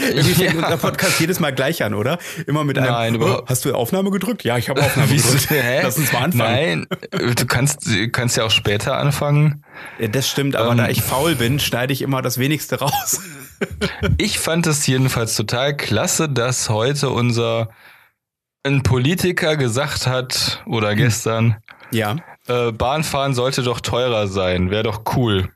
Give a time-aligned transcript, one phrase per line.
[0.00, 0.64] Irgendwie fängt ja.
[0.64, 2.18] unser Podcast jedes Mal gleich an, oder?
[2.46, 4.44] Immer mit einem, Nein, oh, hast du Aufnahme gedrückt?
[4.44, 5.50] Ja, ich habe Aufnahme gedrückt.
[5.50, 5.80] Hä?
[5.82, 6.86] Lass uns mal anfangen.
[7.10, 9.64] Nein, du kannst, kannst ja auch später anfangen.
[9.98, 13.20] Ja, das stimmt, aber ähm, da ich faul bin, schneide ich immer das Wenigste raus.
[14.18, 17.70] ich fand es jedenfalls total klasse, dass heute unser
[18.64, 20.96] ein Politiker gesagt hat, oder hm.
[20.96, 21.56] gestern,
[21.90, 22.16] ja.
[22.46, 25.50] Äh, Bahnfahren sollte doch teurer sein, wäre doch cool.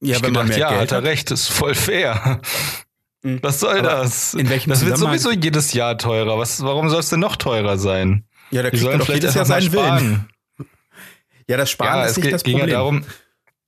[0.00, 2.40] Ja, ich wenn gedacht, man ja, Geld hat er recht, ist voll fair.
[3.22, 3.42] Mhm.
[3.42, 4.34] Was soll Aber das?
[4.34, 6.38] In welchem das wird sowieso jedes Jahr teurer.
[6.38, 8.24] Was, warum soll es denn noch teurer sein?
[8.50, 10.28] Ja, da kriegt doch jedes Jahr seinen Willen.
[11.48, 12.68] Ja, das Sparen ja, ist nicht das Problem.
[12.68, 13.04] Ja darum,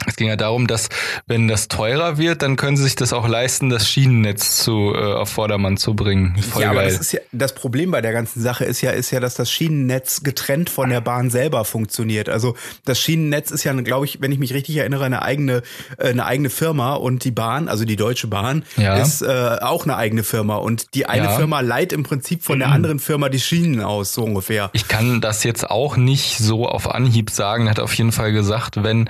[0.08, 0.88] es ging ja darum, dass
[1.26, 4.98] wenn das teurer wird, dann können sie sich das auch leisten, das Schienennetz zu äh,
[4.98, 6.36] auf Vordermann zu bringen.
[6.38, 6.78] Voll ja, geil.
[6.78, 9.34] aber das ist ja das Problem bei der ganzen Sache ist ja ist ja, dass
[9.34, 12.28] das Schienennetz getrennt von der Bahn selber funktioniert.
[12.28, 15.62] Also das Schienennetz ist ja, glaube ich, wenn ich mich richtig erinnere, eine eigene
[15.98, 18.96] äh, eine eigene Firma und die Bahn, also die Deutsche Bahn, ja.
[18.96, 21.36] ist äh, auch eine eigene Firma und die eine ja.
[21.36, 22.74] Firma leiht im Prinzip von der mhm.
[22.74, 24.70] anderen Firma die Schienen aus, so ungefähr.
[24.72, 27.68] Ich kann das jetzt auch nicht so auf Anhieb sagen.
[27.68, 29.08] Hat auf jeden Fall gesagt, wenn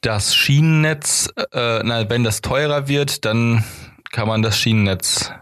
[0.00, 3.64] das Schienennetz, äh, na, wenn das teurer wird, dann
[4.12, 5.32] kann man das Schienennetz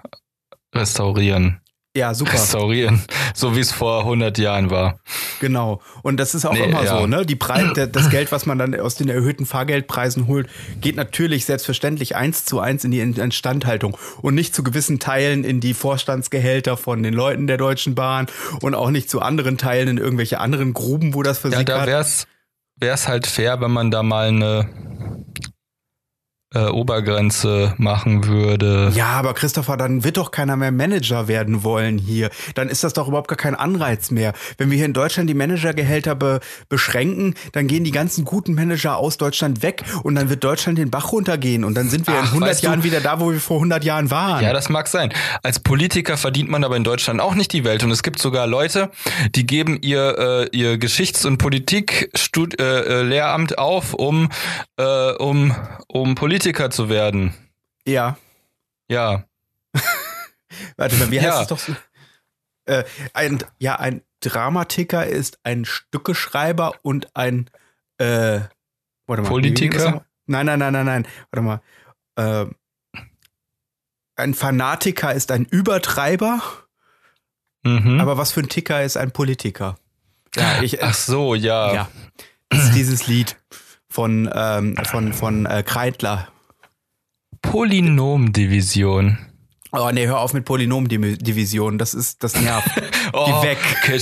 [0.75, 1.61] restaurieren.
[1.97, 2.35] Ja, super.
[2.35, 3.03] Restaurieren,
[3.35, 5.01] so wie es vor 100 Jahren war.
[5.41, 5.81] Genau.
[6.03, 6.97] Und das ist auch nee, immer ja.
[7.01, 7.27] so, ne?
[7.27, 10.49] Die Preise, das Geld, was man dann aus den erhöhten Fahrgeldpreisen holt,
[10.81, 15.61] geht natürlich selbstverständlich eins zu eins in die Instandhaltung und nicht zu gewissen Teilen in
[15.61, 18.27] die Vorstandsgehälter von den Leuten der Deutschen Bahn
[18.61, 21.69] und auch nicht zu anderen Teilen in irgendwelche anderen Gruben, wo das versickert.
[21.69, 22.29] Ja, da wär's,
[22.81, 24.69] wäre es halt fair, wenn man da mal eine
[26.55, 28.91] äh, Obergrenze machen würde.
[28.95, 32.31] Ja, aber Christopher, dann wird doch keiner mehr Manager werden wollen hier.
[32.55, 34.33] Dann ist das doch überhaupt gar kein Anreiz mehr.
[34.57, 38.97] Wenn wir hier in Deutschland die Managergehälter be beschränken, dann gehen die ganzen guten Manager
[38.97, 42.23] aus Deutschland weg und dann wird Deutschland den Bach runtergehen und dann sind wir Ach,
[42.23, 44.43] in 100 Jahren du, wieder da, wo wir vor 100 Jahren waren.
[44.43, 45.13] Ja, das mag sein.
[45.43, 48.47] Als Politiker verdient man aber in Deutschland auch nicht die Welt und es gibt sogar
[48.47, 48.91] Leute,
[49.35, 54.31] die geben ihr äh, ihr Geschichts- und Politik-Lehramt äh, äh auf, um
[54.79, 55.55] äh, um
[55.89, 57.35] um Politiker Politiker zu werden.
[57.85, 58.17] Ja.
[58.89, 59.25] Ja.
[60.77, 61.39] Warte mal, wie heißt ja.
[61.41, 61.75] das doch so?
[62.67, 67.51] Äh, ein, ja, ein Dramatiker ist ein Stückeschreiber und ein
[67.99, 68.41] äh,
[69.07, 70.05] warte mal, Politiker?
[70.27, 71.09] Nein, nein, nein, nein, nein.
[71.33, 71.61] Warte mal.
[72.15, 72.47] Äh,
[74.15, 76.41] ein Fanatiker ist ein Übertreiber.
[77.65, 78.01] Mhm.
[78.01, 79.77] Aber was für ein Ticker ist ein Politiker?
[80.37, 81.75] Ja, ich, Ach so, ja.
[81.75, 81.89] Ja.
[82.49, 83.37] Das ist dieses Lied
[83.89, 86.29] von, ähm, von, von äh, Kreitler.
[87.43, 89.19] Polynomdivision.
[89.73, 91.79] Oh nee, hör auf mit Polynomdivision.
[91.79, 92.71] Das ist, das nervt.
[93.13, 93.59] oh, Geh weg.
[93.83, 93.99] Okay,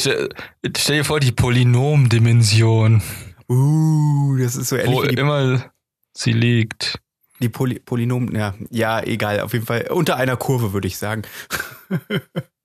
[0.76, 3.02] stell dir vor, die Polynomdimension.
[3.48, 4.94] Uh, das ist so ehrlich.
[4.94, 5.72] Wo wie die, immer
[6.12, 7.00] sie liegt.
[7.40, 9.40] Die Poly Polynom, ja, ja, egal.
[9.40, 11.22] Auf jeden Fall unter einer Kurve, würde ich sagen.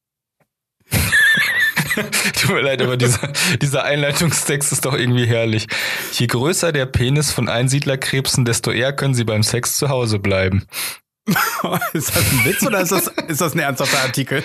[2.40, 3.32] Tut mir leid, aber dieser,
[3.62, 5.68] dieser Einleitungstext ist doch irgendwie herrlich.
[6.14, 10.66] Je größer der Penis von Einsiedlerkrebsen, desto eher können sie beim Sex zu Hause bleiben.
[11.94, 14.44] ist das ein Witz oder ist das, ist das ein ernsthafter Artikel?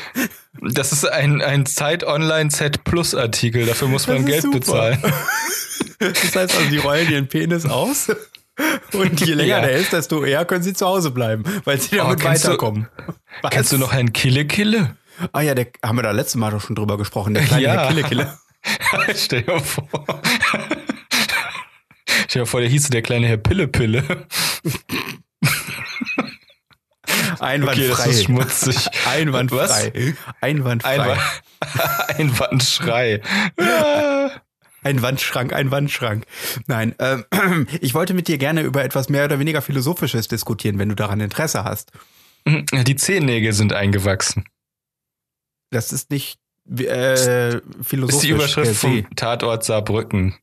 [0.60, 4.58] Das ist ein, ein Zeit Online Z Plus Artikel, dafür muss man Geld super.
[4.58, 4.98] bezahlen.
[5.98, 8.08] Das heißt also, die rollen ihren Penis aus
[8.92, 9.60] und je länger ja.
[9.60, 12.88] der ist, desto eher können sie zu Hause bleiben, weil sie damit oh, weiterkommen.
[13.42, 14.96] Du, kennst du noch einen Kille Kille?
[15.32, 17.88] Ah ja, der haben wir da letztes Mal doch schon drüber gesprochen, der kleine ja.
[17.88, 18.38] Kille Kille.
[19.15, 19.88] Stell dir vor.
[22.28, 24.27] Stell dir vor, der hieß der kleine Herr Pille Pille.
[27.38, 27.72] Einwandfrei.
[27.72, 28.88] Okay, das ist schmutzig.
[29.06, 30.15] Einwandfrei.
[30.41, 31.00] Einwandfrei.
[31.00, 31.21] Einwand,
[32.19, 33.21] Einwandschrei.
[34.83, 36.25] Ein Wandschrank, ein Wandschrank.
[36.66, 37.19] Nein, äh,
[37.81, 41.21] ich wollte mit dir gerne über etwas mehr oder weniger Philosophisches diskutieren, wenn du daran
[41.21, 41.91] Interesse hast.
[42.47, 44.45] Die Zehennägel sind eingewachsen.
[45.76, 46.38] Das ist nicht
[46.78, 47.90] äh, philosophisch.
[48.00, 50.34] Das ist die Überschrift vom Tatort Saarbrücken.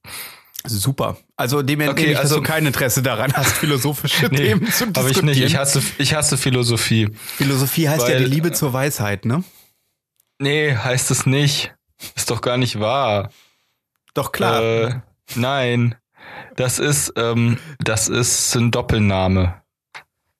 [0.64, 1.18] Super.
[1.36, 4.86] Also dem okay, ich, also, dass du kein Interesse daran hast, philosophische nee, Themen zu
[4.86, 4.96] diskutieren.
[4.96, 5.42] Aber ich nicht.
[5.42, 7.10] Ich hasse, ich hasse Philosophie.
[7.38, 9.44] Philosophie heißt Weil, ja die Liebe zur Weisheit, ne?
[10.38, 11.74] Nee, heißt es nicht.
[12.16, 13.32] Ist doch gar nicht wahr.
[14.14, 14.62] Doch klar.
[14.62, 15.00] Äh,
[15.34, 15.96] nein.
[16.56, 19.64] Das ist, ähm, das ist ein Doppelname.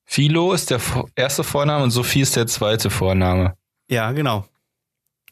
[0.06, 0.80] Philo ist der
[1.16, 3.56] erste Vorname und Sophie ist der zweite Vorname.
[3.90, 4.46] Ja, genau.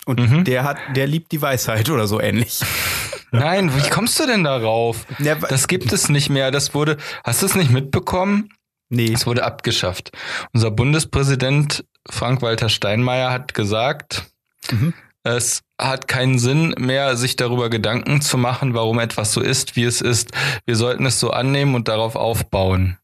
[0.05, 0.43] Und mhm.
[0.43, 2.61] der hat, der liebt die Weisheit oder so ähnlich.
[3.31, 5.05] Nein, wie kommst du denn darauf?
[5.19, 6.51] Ja, das gibt es nicht mehr.
[6.51, 8.49] Das wurde, hast du es nicht mitbekommen?
[8.89, 9.13] Nee.
[9.13, 10.11] Es wurde abgeschafft.
[10.51, 14.25] Unser Bundespräsident Frank-Walter Steinmeier hat gesagt,
[14.69, 14.93] mhm.
[15.23, 19.85] es hat keinen Sinn mehr, sich darüber Gedanken zu machen, warum etwas so ist, wie
[19.85, 20.31] es ist.
[20.65, 22.97] Wir sollten es so annehmen und darauf aufbauen.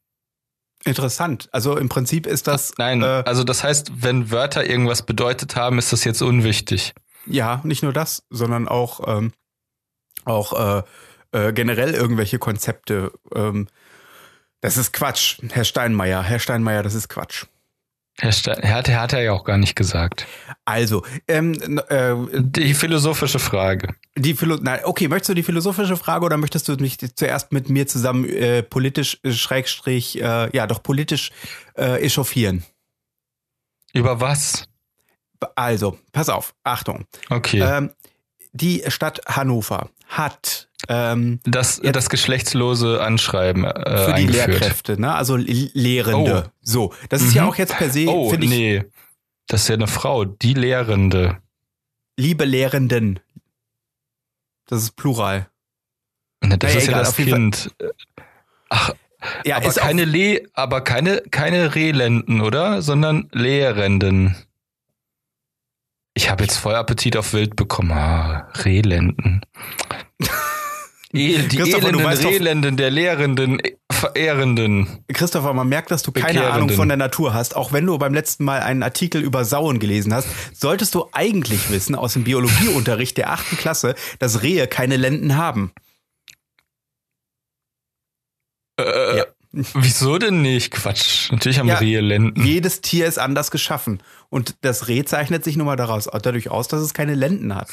[0.88, 1.50] Interessant.
[1.52, 2.74] Also im Prinzip ist das.
[2.78, 6.94] Nein, äh, also das heißt, wenn Wörter irgendwas bedeutet haben, ist das jetzt unwichtig.
[7.26, 9.34] Ja, nicht nur das, sondern auch, ähm,
[10.24, 10.84] auch äh,
[11.32, 13.12] äh, generell irgendwelche Konzepte.
[13.36, 13.68] Ähm,
[14.62, 16.24] das ist Quatsch, Herr Steinmeier.
[16.24, 17.46] Herr Steinmeier, das ist Quatsch.
[18.20, 20.26] Herr Stein, hat, hat er ja auch gar nicht gesagt.
[20.66, 23.94] Also, ähm, äh, die philosophische Frage.
[24.16, 27.70] Die Philo Nein, okay, möchtest du die philosophische Frage oder möchtest du mich zuerst mit
[27.70, 31.32] mir zusammen äh, politisch äh, Schrägstrich, äh, ja doch politisch
[31.76, 32.64] äh, echauffieren?
[33.94, 34.68] Über was?
[35.56, 37.06] Also, pass auf, Achtung.
[37.30, 37.62] Okay.
[37.62, 37.92] Ähm,
[38.52, 44.48] die Stadt Hannover hat ähm, das, das geschlechtslose Anschreiben äh, für die eingeführt.
[44.48, 45.14] Lehrkräfte, ne?
[45.14, 46.46] Also Lehrende.
[46.48, 46.52] Oh.
[46.62, 47.36] So, das ist mhm.
[47.36, 48.08] ja auch jetzt per se.
[48.08, 48.84] Oh, ich, nee,
[49.48, 51.38] das ist ja eine Frau, die Lehrende.
[52.18, 53.20] Liebe Lehrenden.
[54.68, 55.48] Das ist Plural.
[56.42, 57.76] Na, das ja, ist egal, ja das Kind.
[58.70, 58.94] Ach,
[59.46, 62.82] ja, aber keine Le aber keine keine Rehlenden, oder?
[62.82, 64.36] Sondern Lehrenden.
[66.14, 67.92] Ich habe jetzt voll Appetit auf Wild bekommen.
[67.92, 68.50] Ah,
[71.18, 73.62] Die elenden Rehlenden der Lehrenden,
[73.92, 75.04] Verehrenden.
[75.12, 77.56] Christopher, man merkt, dass du keine Ahnung von der Natur hast.
[77.56, 81.72] Auch wenn du beim letzten Mal einen Artikel über Sauen gelesen hast, solltest du eigentlich
[81.72, 85.72] wissen aus dem Biologieunterricht der achten Klasse, dass Rehe keine Lenden haben.
[88.80, 89.26] Äh, ja.
[89.52, 90.72] Wieso denn nicht?
[90.72, 91.32] Quatsch.
[91.32, 92.46] Natürlich haben ja, Rehe Lenden.
[92.46, 94.04] Jedes Tier ist anders geschaffen.
[94.30, 97.70] Und das Reh zeichnet sich nun mal daraus, dadurch aus, dass es keine Lenden hat.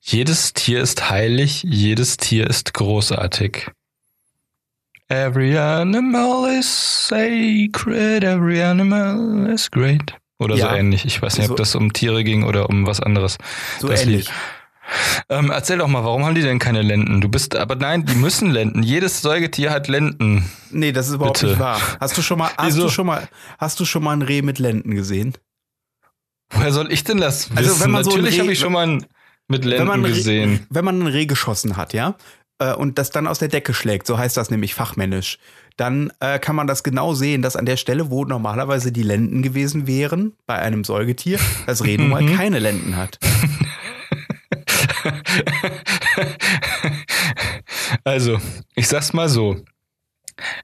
[0.00, 3.70] Jedes Tier ist heilig, jedes Tier ist großartig.
[5.08, 10.14] Every animal is sacred, every animal is great.
[10.38, 10.70] Oder ja.
[10.70, 11.04] so ähnlich.
[11.04, 13.36] Ich weiß nicht, so, ob das um Tiere ging oder um was anderes.
[13.78, 14.26] So das ähnlich.
[14.26, 14.34] Lied.
[15.28, 17.20] Ähm, erzähl doch mal, warum haben die denn keine Lenden?
[17.20, 18.82] Du bist, aber nein, die müssen Lenden.
[18.82, 20.50] Jedes Säugetier hat Lenden.
[20.70, 21.52] Nee, das ist überhaupt Bitte.
[21.52, 21.80] nicht wahr.
[22.00, 22.82] Hast du schon mal, hast Wieso?
[22.82, 23.28] du schon mal,
[23.58, 25.34] hast du schon mal ein Reh mit Lenden gesehen?
[26.50, 27.58] Woher soll ich denn das wissen?
[27.58, 29.06] Also wenn man Natürlich so habe ich schon mal ein,
[29.50, 30.66] mit Lenden wenn gesehen.
[30.70, 32.16] Wenn man ein Reh geschossen hat, ja,
[32.58, 35.38] äh, und das dann aus der Decke schlägt, so heißt das nämlich fachmännisch,
[35.76, 39.42] dann äh, kann man das genau sehen, dass an der Stelle, wo normalerweise die Lenden
[39.42, 42.36] gewesen wären, bei einem Säugetier, das Reh nun mal mhm.
[42.36, 43.18] keine Lenden hat.
[48.04, 48.38] also,
[48.74, 49.56] ich sag's mal so.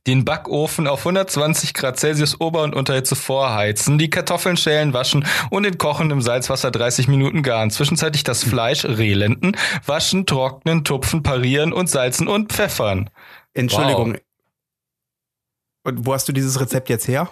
[0.07, 5.65] Den Backofen auf 120 Grad Celsius Ober- und Unterhitze vorheizen, die Kartoffeln schälen, waschen und
[5.65, 7.71] in kochendem Salzwasser 30 Minuten garen.
[7.71, 13.11] Zwischenzeitlich das Fleisch rehlenden, waschen, trocknen, tupfen, parieren und salzen und pfeffern.
[13.55, 14.15] Entschuldigung.
[14.15, 14.21] Wow.
[15.85, 17.31] Und wo hast du dieses Rezept jetzt her?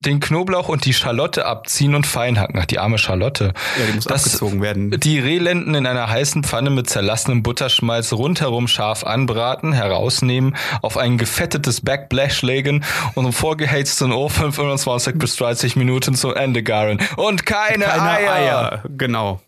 [0.00, 2.60] Den Knoblauch und die Schalotte abziehen und fein hacken.
[2.60, 3.52] Ach, die arme Schalotte.
[3.78, 4.90] Ja, die muss das, abgezogen werden.
[4.92, 11.18] Die Rehlenden in einer heißen Pfanne mit zerlassenem Butterschmalz rundherum scharf anbraten, herausnehmen, auf ein
[11.18, 12.84] gefettetes Backblech legen
[13.14, 17.00] und im vorgeheizten Ofen 25 bis 30 Minuten zum Ende garen.
[17.16, 18.32] Und keine, keine Eier.
[18.32, 18.82] Eier.
[18.88, 19.40] Genau.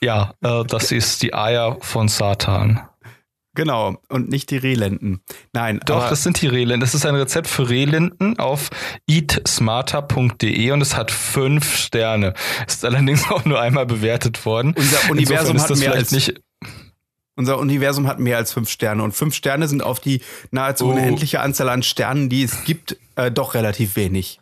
[0.00, 2.82] Ja, äh, das ist die Eier von Satan.
[3.58, 5.20] Genau, und nicht die Rehlenden.
[5.52, 6.78] Nein, doch, das sind die Rehlenden.
[6.78, 8.70] Das ist ein Rezept für Rehlenden auf
[9.08, 12.34] eatsmarter.de und es hat fünf Sterne.
[12.68, 14.76] Ist allerdings auch nur einmal bewertet worden.
[14.76, 16.40] Unser Universum hat mehr als nicht
[17.34, 20.20] unser Universum hat mehr als fünf Sterne und fünf Sterne sind auf die
[20.52, 20.90] nahezu oh.
[20.92, 24.38] unendliche Anzahl an Sternen, die es gibt, äh, doch relativ wenig.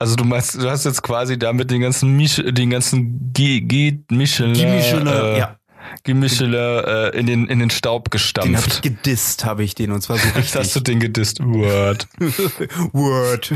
[0.00, 4.00] Also du meinst, du hast jetzt quasi damit den ganzen Mich den ganzen G, G
[4.10, 5.56] Michelin, Michelin äh, ja.
[6.04, 8.48] Gemischele äh, in, den, in den Staub gestampft.
[8.48, 10.54] Den hab ich gedisst, habe ich den, und zwar so richtig.
[10.54, 11.40] Hast du den gedisst?
[11.42, 12.08] Word.
[12.92, 13.54] Word.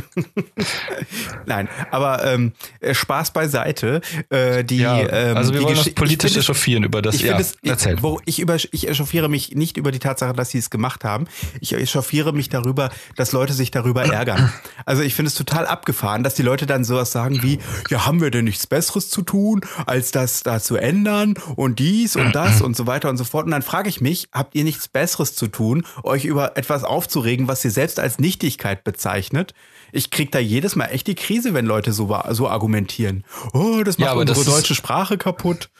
[1.47, 4.01] Nein, aber ähm, äh, Spaß beiseite.
[4.31, 7.17] Äh, die, ja, ähm, also wir wollen uns politisch echauffieren über das.
[7.17, 7.97] Ich ja, es, erzähl.
[8.25, 11.27] Ich, über, ich echauffiere mich nicht über die Tatsache, dass sie es gemacht haben.
[11.61, 14.53] Ich echauffiere mich darüber, dass Leute sich darüber ärgern.
[14.85, 17.59] Also ich finde es total abgefahren, dass die Leute dann sowas sagen wie,
[17.91, 22.17] ja, haben wir denn nichts Besseres zu tun, als das da zu ändern und dies
[22.17, 23.45] und das und so weiter und so fort.
[23.45, 27.49] Und dann frage ich mich, habt ihr nichts Besseres zu tun, euch über etwas aufzuregen,
[27.49, 29.55] was ihr selbst als Nichtigkeit bezeichnet?
[29.93, 33.25] Ich krieg da jedes Mal echt die Krise, wenn Leute so, so argumentieren.
[33.53, 35.71] Oh, das macht ja, unsere deutsche Sprache kaputt.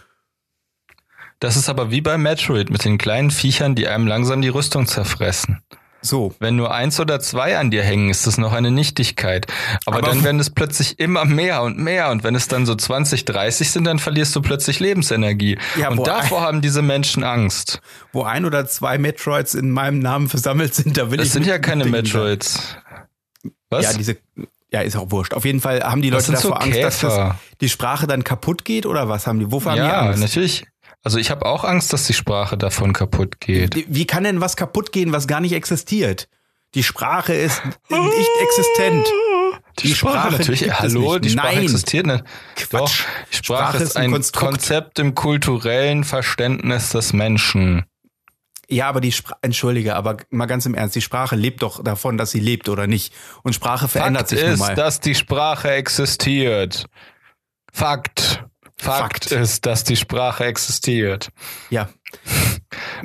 [1.39, 4.87] Das ist aber wie bei Metroid mit den kleinen Viechern, die einem langsam die Rüstung
[4.87, 5.63] zerfressen.
[6.07, 6.35] So.
[6.39, 9.47] Wenn nur eins oder zwei an dir hängen, ist das noch eine Nichtigkeit.
[9.85, 12.11] Aber, Aber dann werden es plötzlich immer mehr und mehr.
[12.11, 15.59] Und wenn es dann so 20, 30 sind, dann verlierst du plötzlich Lebensenergie.
[15.79, 17.81] Ja, und davor haben diese Menschen Angst.
[18.13, 21.33] Wo ein oder zwei Metroids in meinem Namen versammelt sind, da will das ich.
[21.33, 22.77] Das sind ja keine Metroids.
[23.69, 23.85] Was?
[23.85, 24.17] Ja, diese,
[24.73, 25.35] ja, ist auch wurscht.
[25.35, 28.65] Auf jeden Fall haben die Leute davor so Angst, dass das, die Sprache dann kaputt
[28.65, 29.51] geht oder was haben die?
[29.51, 30.19] Wovor haben ja, die Angst?
[30.19, 30.67] Ja, natürlich.
[31.07, 33.87] Also ich habe auch Angst, dass die Sprache davon kaputt geht.
[33.87, 36.29] Wie kann denn was kaputt gehen, was gar nicht existiert?
[36.75, 39.07] Die Sprache ist nicht existent.
[39.79, 40.73] Die, Sprache, Sprache natürlich.
[40.73, 41.27] Hallo, nicht.
[41.27, 41.63] die Sprache Nein.
[41.63, 42.25] existiert nicht.
[42.73, 44.21] Doch, die Sprache, Sprache ist ein ein.
[44.33, 47.85] Konzept im kulturellen Verständnis des Menschen.
[48.69, 52.19] Ja, aber die Sprache, entschuldige, aber mal ganz im Ernst, die Sprache lebt doch davon,
[52.19, 53.15] dass sie lebt oder nicht.
[53.45, 54.75] Und Sprache verändert Fakt sich nun ist, mal.
[54.75, 56.87] dass die Sprache existiert.
[57.73, 58.45] Fakt.
[58.79, 59.33] Fakt, Fakt.
[59.33, 61.31] ist, dass die Sprache existiert.
[61.71, 61.89] ja.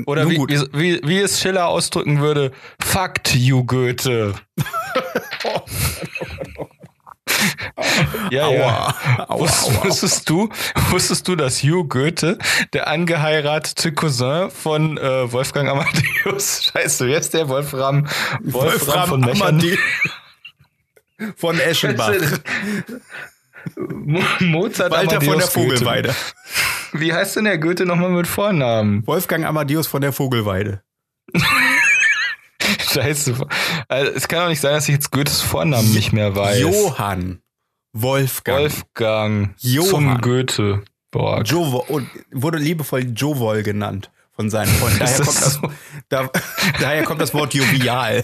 [0.05, 2.51] Oder wie, wie, wie, es Schiller ausdrücken würde,
[2.81, 4.33] Fakt, you Goethe.
[8.31, 8.55] ja, ja.
[8.65, 8.95] Aua,
[9.27, 9.83] aua, Wusst, aua.
[9.85, 10.49] wusstest du,
[10.89, 12.37] wusstest du, dass Hugh Goethe
[12.73, 17.47] der angeheiratete Cousin von äh, Wolfgang Amadeus, scheiße, wer ist der?
[17.49, 18.07] Wolfram,
[18.41, 19.77] Wolfram, von Mechernich?
[21.19, 22.13] Amadee- Von Eschenbach.
[23.75, 25.69] Mo- Mozart Walter von der Amadeus Goethe.
[25.77, 26.15] Vogelweide.
[26.93, 29.05] Wie heißt denn der Goethe nochmal mit Vornamen?
[29.07, 30.81] Wolfgang Amadeus von der Vogelweide.
[32.93, 33.35] Scheiße.
[33.87, 36.59] Also, es kann doch nicht sein, dass ich jetzt Goethes Vornamen nicht mehr weiß.
[36.59, 37.41] Johann
[37.93, 38.59] Wolfgang.
[38.59, 39.89] Wolfgang Johann.
[39.89, 40.83] zum Goethe.
[41.11, 41.43] Boah,
[41.87, 44.99] und wurde liebevoll Jovol genannt von seinen Freunden.
[44.99, 45.71] Daher, kommt das das, so?
[46.07, 46.29] da,
[46.79, 48.23] daher kommt das Wort jovial.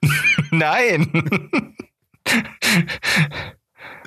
[0.50, 1.12] nein.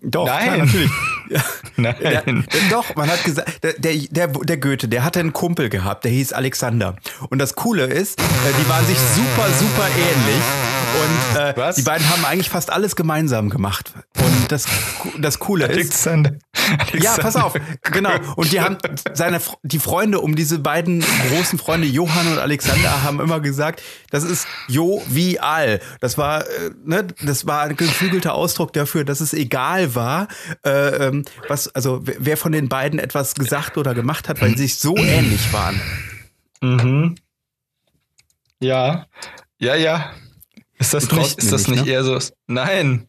[0.00, 0.44] Doch, Nein.
[0.44, 0.90] klar, natürlich.
[1.76, 1.96] Nein.
[2.00, 2.22] der,
[2.70, 6.32] doch, man hat gesagt, der, der, der, Goethe, der hatte einen Kumpel gehabt, der hieß
[6.32, 6.96] Alexander.
[7.30, 8.24] Und das Coole ist, äh,
[8.60, 10.42] die waren sich super, super ähnlich.
[10.94, 11.76] Und äh, Was?
[11.76, 13.92] die beiden haben eigentlich fast alles gemeinsam gemacht.
[14.18, 14.66] Und das,
[15.18, 16.32] das Coole ist, Alexander.
[16.94, 17.54] Ja, pass auf,
[17.90, 18.12] genau.
[18.36, 18.76] Und die haben
[19.14, 24.24] seine die Freunde um diese beiden großen Freunde Johann und Alexander haben immer gesagt, das
[24.24, 25.80] ist Jo wie Al.
[26.00, 30.28] Das war äh, ne, das war ein geflügelter Ausdruck dafür, dass es egal war,
[30.64, 34.62] äh, ähm, was also wer- von den beiden etwas gesagt oder gemacht hat, weil sie
[34.64, 35.80] sich so ähnlich waren.
[36.60, 37.14] Mhm.
[38.60, 39.06] Ja.
[39.58, 40.12] Ja, ja.
[40.78, 41.90] Ist das nicht, ist das nicht, ne?
[41.90, 42.18] eher so?
[42.46, 43.06] Nein.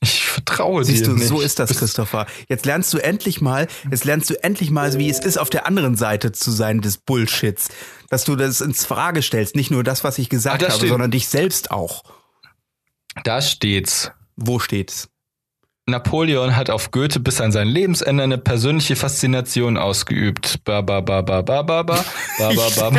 [0.00, 1.28] Ich vertraue Siehst dir du, nicht.
[1.28, 2.26] so ist das, Christopher.
[2.48, 5.64] Jetzt lernst du endlich mal, jetzt lernst du endlich mal, wie es ist, auf der
[5.66, 7.68] anderen Seite zu sein des Bullshits.
[8.08, 9.54] Dass du das ins Frage stellst.
[9.54, 10.90] Nicht nur das, was ich gesagt das habe, stimmt.
[10.90, 12.02] sondern dich selbst auch.
[13.22, 14.10] Da steht's.
[14.34, 15.08] Wo steht's?
[15.88, 20.60] Napoleon hat auf Goethe bis an sein Lebensende eine persönliche Faszination ausgeübt.
[20.64, 22.04] Ba ba ba ba ba ba ba
[22.38, 22.90] ba ba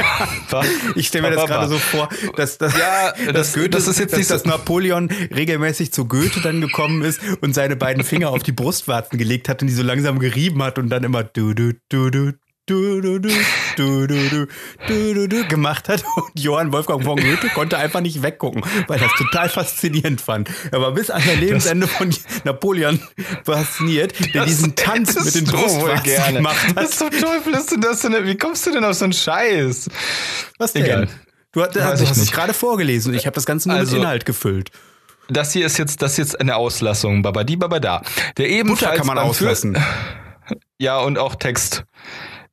[0.52, 0.63] ba.
[0.96, 4.18] Ich stelle mir das gerade so vor, dass, dass, Ja, das- das ist jetzt dass,
[4.18, 8.44] nicht so- dass Napoleon regelmäßig zu Goethe dann gekommen ist und seine beiden Finger auf
[8.44, 11.72] die Brustwarzen gelegt hat und die so langsam gerieben hat und dann immer du du
[11.88, 12.34] du du
[12.65, 13.29] du du du
[13.75, 14.48] du du du
[14.88, 19.00] du du du gemacht hat und Johann Wolfgang von Goethe konnte einfach nicht weggucken, weil
[19.01, 20.50] er das total faszinierend fand.
[20.72, 22.13] Er war bis an sein Lebensende von
[22.46, 23.00] Napoleon
[23.43, 26.75] fasziniert, der diesen Tanz mit den Brustwarzen gemacht hat.
[26.75, 28.25] Was zum Teufel ist denn das denn?
[28.25, 29.89] Wie kommst du denn auf so einen Scheiß?
[30.58, 30.86] Was denn?
[30.86, 31.10] Egal.
[31.51, 33.13] Du, hast- du hast es gerade vorgelesen.
[33.13, 34.72] Ich habe das Ganze nur Also- mit Inhalt gefüllt.
[35.29, 37.22] Das hier ist jetzt, das ist jetzt eine Auslassung.
[37.22, 38.01] Babadi babada.
[38.38, 39.77] Der ebenfalls Butter kann man auslassen.
[40.77, 41.86] Ja, und auch Text.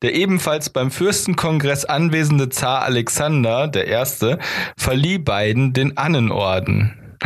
[0.03, 4.39] Der ebenfalls beim Fürstenkongress anwesende Zar Alexander der Erste
[4.77, 7.19] verlieh beiden den Annenorden.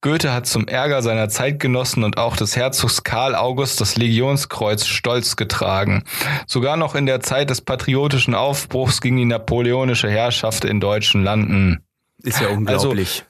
[0.00, 5.34] Goethe hat zum Ärger seiner Zeitgenossen und auch des Herzogs Karl August das Legionskreuz stolz
[5.34, 6.04] getragen.
[6.46, 11.84] Sogar noch in der Zeit des patriotischen Aufbruchs gegen die napoleonische Herrschaft in deutschen Landen.
[12.22, 13.24] Ist ja unglaublich.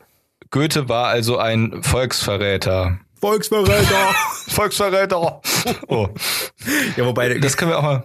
[0.51, 3.01] Goethe war also ein Volksverräter.
[3.21, 4.15] Volksverräter!
[4.49, 5.41] Volksverräter!
[5.89, 6.09] Oh,
[6.97, 8.05] ja, wobei, das können wir auch mal.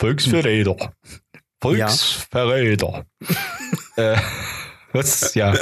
[0.00, 0.92] Volksverräter.
[1.62, 3.06] Volksverräter.
[3.96, 4.18] äh,
[4.92, 5.34] was?
[5.34, 5.54] Ja.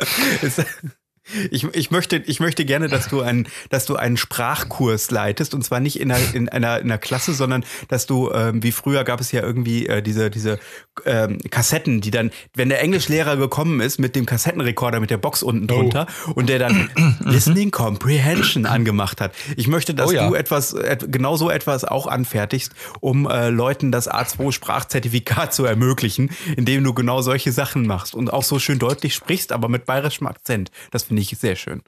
[1.51, 5.63] Ich, ich, möchte, ich möchte gerne, dass du, einen, dass du einen Sprachkurs leitest und
[5.63, 9.05] zwar nicht in einer, in einer, in einer Klasse, sondern dass du, ähm, wie früher
[9.05, 10.59] gab es ja irgendwie äh, diese, diese
[11.05, 15.43] ähm, Kassetten, die dann, wenn der Englischlehrer gekommen ist mit dem Kassettenrekorder mit der Box
[15.43, 16.91] unten drunter und der dann
[17.21, 19.33] Listening Comprehension angemacht hat.
[19.57, 20.29] Ich möchte, dass Oh ja.
[20.29, 26.31] du etwas, et, genau so etwas auch anfertigst, um äh, Leuten das A2-Sprachzertifikat zu ermöglichen,
[26.57, 30.27] indem du genau solche Sachen machst und auch so schön deutlich sprichst, aber mit bayerischem
[30.27, 30.71] Akzent.
[30.91, 31.83] Das finde ich sehr schön.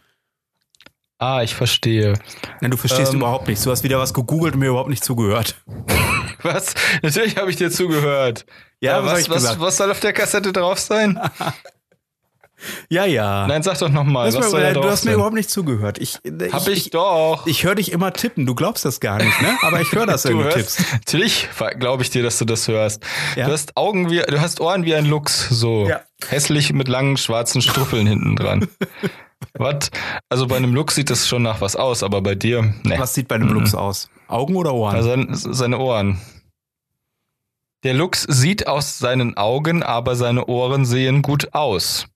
[1.18, 2.14] Ah, ich verstehe.
[2.60, 3.18] Nein, du verstehst Ähm.
[3.18, 3.64] überhaupt nichts.
[3.64, 5.56] Du hast wieder was gegoogelt und mir überhaupt nicht zugehört.
[6.42, 6.74] Was?
[7.02, 8.46] Natürlich habe ich dir zugehört.
[8.80, 11.18] Ja, Äh, was was, was, was soll auf der Kassette drauf sein?
[12.88, 13.46] Ja, ja.
[13.46, 14.30] Nein, sag doch nochmal.
[14.32, 14.38] du
[14.84, 15.98] hast, mir, überhaupt nicht zugehört.
[15.98, 17.46] Ich, ich, Hab ich, doch.
[17.46, 18.46] Ich höre dich immer tippen.
[18.46, 19.56] Du glaubst das gar nicht, ne?
[19.62, 20.80] Aber ich höre das, wenn du tippst.
[20.92, 21.48] natürlich
[21.78, 23.02] glaube ich dir, dass du das hörst.
[23.36, 23.46] Ja?
[23.46, 26.00] Du hast Augen wie, du hast Ohren wie ein Luchs, so Ja.
[26.26, 28.68] hässlich mit langen schwarzen Struppeln hinten dran.
[29.54, 29.90] Was?
[30.28, 32.96] Also bei einem Luchs sieht das schon nach was aus, aber bei dir, ne.
[32.98, 34.08] Was sieht bei einem Luchs aus?
[34.26, 34.96] Augen oder Ohren?
[34.96, 36.20] Also sein- seine Ohren.
[37.84, 42.06] Der Luchs sieht aus seinen Augen, aber seine Ohren sehen gut aus.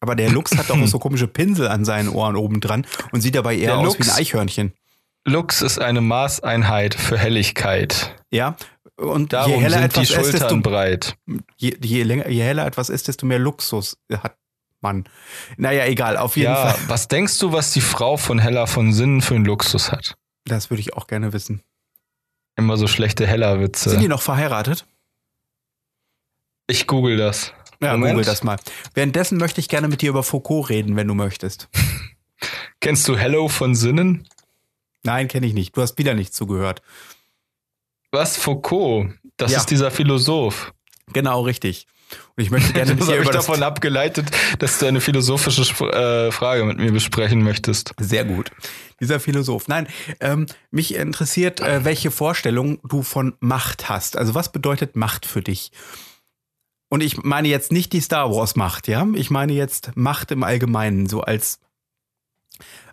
[0.00, 3.20] Aber der Lux hat doch auch so komische Pinsel an seinen Ohren oben dran und
[3.20, 4.72] sieht dabei eher Der aus wie Luchs- ein Eichhörnchen.
[5.24, 8.14] Lux ist eine Maßeinheit für Helligkeit.
[8.30, 8.56] Ja.
[8.96, 11.16] Und Darum je heller sind die etwas ist, desto, Schultern breit.
[11.56, 14.36] je, je, länger, je heller etwas ist, desto mehr Luxus hat
[14.80, 15.04] man.
[15.56, 16.78] Naja, egal, auf jeden Ja, Fall.
[16.88, 20.16] was denkst du, was die Frau von Hella von Sinnen für einen Luxus hat?
[20.44, 21.62] Das würde ich auch gerne wissen.
[22.56, 23.90] Immer so schlechte Hella-Witze.
[23.90, 24.84] Sind die noch verheiratet?
[26.66, 27.52] Ich google das.
[27.82, 28.12] Ja, Moment.
[28.12, 28.58] google das mal.
[28.94, 31.68] Währenddessen möchte ich gerne mit dir über Foucault reden, wenn du möchtest.
[32.80, 34.26] Kennst du Hello von Sinnen?
[35.04, 35.76] Nein, kenne ich nicht.
[35.76, 36.82] Du hast wieder nicht zugehört.
[38.10, 38.36] Was?
[38.36, 39.10] Foucault?
[39.36, 39.58] Das Ja.
[39.58, 40.72] ist dieser Philosoph.
[41.12, 41.86] Genau, richtig.
[42.36, 45.62] Und ich möchte gerne mit Das dir über das davon abgeleitet, dass du eine philosophische
[45.86, 47.94] äh, Frage mit mir besprechen möchtest.
[47.98, 48.50] Sehr gut.
[49.00, 49.66] Dieser Philosoph.
[49.68, 49.88] Nein,
[50.20, 54.16] ähm, mich interessiert, äh, welche Vorstellung du von Macht hast.
[54.16, 55.72] Also was bedeutet Macht für dich?
[56.92, 59.06] Und ich meine jetzt nicht die Star Wars Macht, ja?
[59.14, 61.58] Ich meine jetzt Macht im Allgemeinen, so als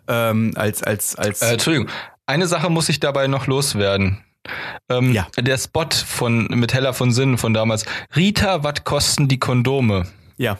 [0.08, 1.90] ähm, als als als Äh, Entschuldigung,
[2.24, 4.24] eine Sache muss ich dabei noch loswerden.
[4.88, 5.26] Ähm, Ja.
[5.38, 7.84] Der Spot von mit Hella von Sinnen von damals.
[8.16, 10.06] Rita, was kosten die Kondome?
[10.38, 10.58] ja.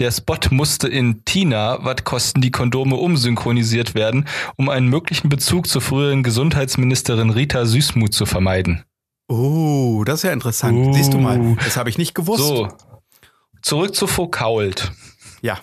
[0.00, 4.26] Der Spot musste in Tina, was kosten die Kondome umsynchronisiert werden,
[4.56, 8.82] um einen möglichen Bezug zur früheren Gesundheitsministerin Rita Süßmuth zu vermeiden.
[9.28, 10.78] Oh, das ist ja interessant.
[10.88, 10.92] Oh.
[10.92, 12.42] Siehst du mal, das habe ich nicht gewusst.
[12.44, 12.68] So,
[13.62, 14.92] zurück zu Foucault.
[15.40, 15.60] Ja,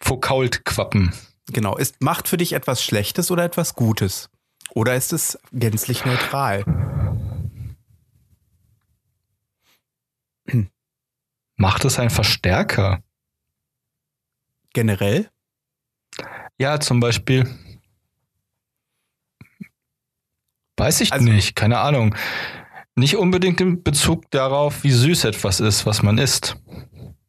[0.00, 1.12] Foucault-Quappen.
[1.52, 1.76] genau.
[1.76, 4.30] Ist Macht für dich etwas Schlechtes oder etwas Gutes?
[4.74, 6.64] Oder ist es gänzlich neutral?
[11.56, 13.02] Macht es ein Verstärker?
[14.72, 15.28] Generell?
[16.58, 17.48] Ja, zum Beispiel.
[20.76, 22.14] Weiß ich Also- nicht, keine Ahnung.
[22.98, 26.56] Nicht unbedingt in Bezug darauf, wie süß etwas ist, was man isst.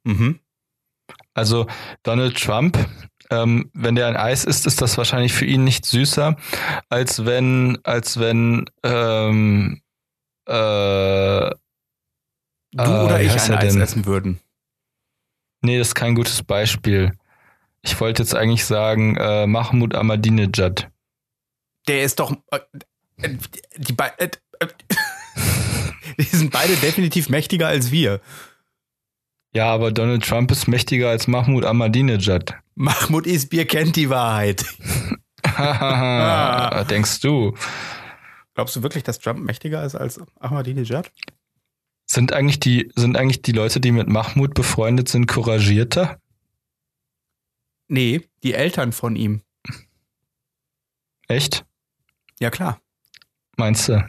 [0.03, 0.39] Mhm.
[1.33, 1.67] Also
[2.03, 2.77] Donald Trump,
[3.29, 6.35] ähm, wenn der ein Eis isst, ist das wahrscheinlich für ihn nicht süßer,
[6.89, 9.81] als wenn, als wenn ähm,
[10.47, 11.51] äh,
[12.71, 13.81] Du Ah, oder wie ich ein Eis denn?
[13.81, 14.39] essen würden.
[15.61, 17.13] nee, das ist kein gutes Beispiel.
[17.81, 20.89] Ich wollte jetzt eigentlich sagen, äh, Mahmoud Ahmadinejad.
[21.87, 22.31] Der ist doch.
[22.51, 22.59] Äh,
[23.21, 23.37] äh,
[23.77, 24.29] die, bei- äh,
[24.59, 24.67] äh,
[26.31, 28.19] die sind beide definitiv mächtiger als wir.
[29.53, 32.55] Ja, aber Donald Trump ist mächtiger als Mahmoud Ahmadinejad.
[32.75, 34.65] Mahmoud Isbir kennt die Wahrheit.
[35.45, 37.55] Hahaha, Denkst du?
[38.53, 41.11] Glaubst du wirklich, dass Trump mächtiger ist als Ahmadinejad?
[42.05, 46.19] Sind eigentlich die, sind eigentlich die Leute, die mit Mahmoud befreundet sind, couragierter?
[47.87, 49.41] Nee, die Eltern von ihm.
[51.27, 51.65] Echt?
[52.39, 52.81] Ja, klar.
[53.55, 54.03] Meinst du?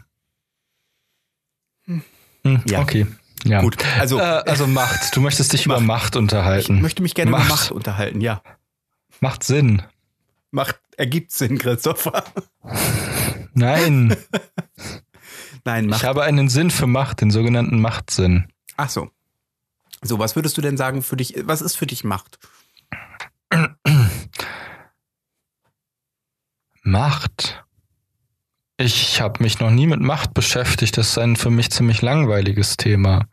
[2.45, 2.63] Hm.
[2.67, 2.81] Ja.
[2.81, 3.07] Okay.
[3.45, 3.61] Ja.
[3.63, 3.77] Gut.
[3.99, 5.15] Also, Äh, also Macht.
[5.17, 5.87] Du möchtest dich über Macht.
[5.87, 6.81] Macht ich unterhalten.
[6.83, 7.47] möchte mich gerne Macht.
[7.47, 8.43] über Macht unterhalten, ja.
[9.21, 9.83] Macht Sinn.
[10.51, 12.25] Macht ergibt Sinn, Christopher.
[13.55, 14.17] Nein.
[15.65, 16.01] Nein, Macht.
[16.03, 18.49] ich habe einen Sinn für Macht, den sogenannten Machtsinn.
[18.77, 19.11] Ach so.
[20.03, 21.35] So, was würdest du denn sagen für dich?
[21.45, 22.39] Was ist für dich Macht?
[26.83, 27.65] Macht.
[28.81, 30.97] Ich habe mich noch nie mit Macht beschäftigt.
[30.97, 33.27] Das ist ein für mich ziemlich langweiliges Thema.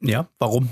[0.00, 0.70] Ja, warum?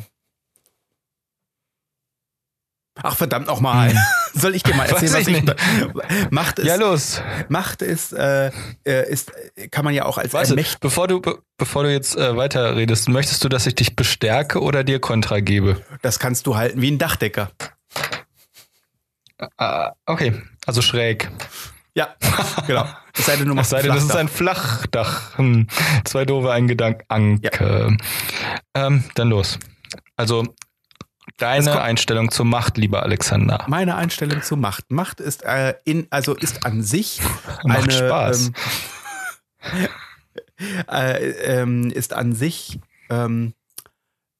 [3.02, 3.94] Ach verdammt nochmal.
[4.32, 7.20] Soll ich dir mal erzählen, Weiß was ich ich, Macht ist, Ja, los.
[7.50, 8.50] Macht ist, äh,
[8.86, 9.30] äh, ist,
[9.70, 10.80] kann man ja auch als Warte, ermächtigt.
[10.80, 14.84] bevor du, be bevor du jetzt äh, weiterredest, möchtest du, dass ich dich bestärke oder
[14.84, 15.84] dir Kontra gebe?
[16.00, 17.50] Das kannst du halten wie ein Dachdecker.
[19.58, 21.30] Ah, okay, also schräg.
[21.98, 22.14] Ja,
[22.66, 22.86] genau.
[23.18, 25.36] Es sei denn, du Es machst sei denn, das ist ein Flachdach.
[25.38, 25.66] Hm.
[26.04, 27.04] Zwei doofe, ein Gedanke.
[28.74, 29.58] Ähm, dann los.
[30.14, 33.64] Also, Es deine Einstellung zur Macht, lieber Alexander.
[33.66, 34.92] Meine Einstellung zur Macht.
[34.92, 37.20] Macht ist äh, in, also ist an sich
[37.64, 38.52] Macht eine, Spaß.
[39.72, 39.88] Ähm,
[40.88, 41.30] äh,
[41.60, 42.78] ähm, ist an sich
[43.10, 43.52] ähm,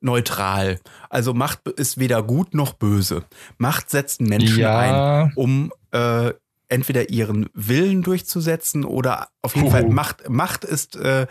[0.00, 0.78] neutral.
[1.10, 3.24] Also Macht ist weder gut noch böse.
[3.56, 6.32] Macht setzt Menschen ein, ja, um äh,
[6.68, 9.70] entweder ihren Willen durchzusetzen oder auf jeden.
[9.70, 10.28] Fall Macht.
[10.28, 11.26] Macht ist äh,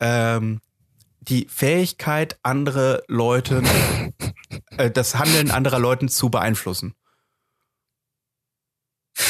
[0.00, 0.60] ähm,
[1.20, 3.62] die Fähigkeit, andere Leute,
[4.76, 6.94] äh, das Handeln anderer Leuten zu beeinflussen.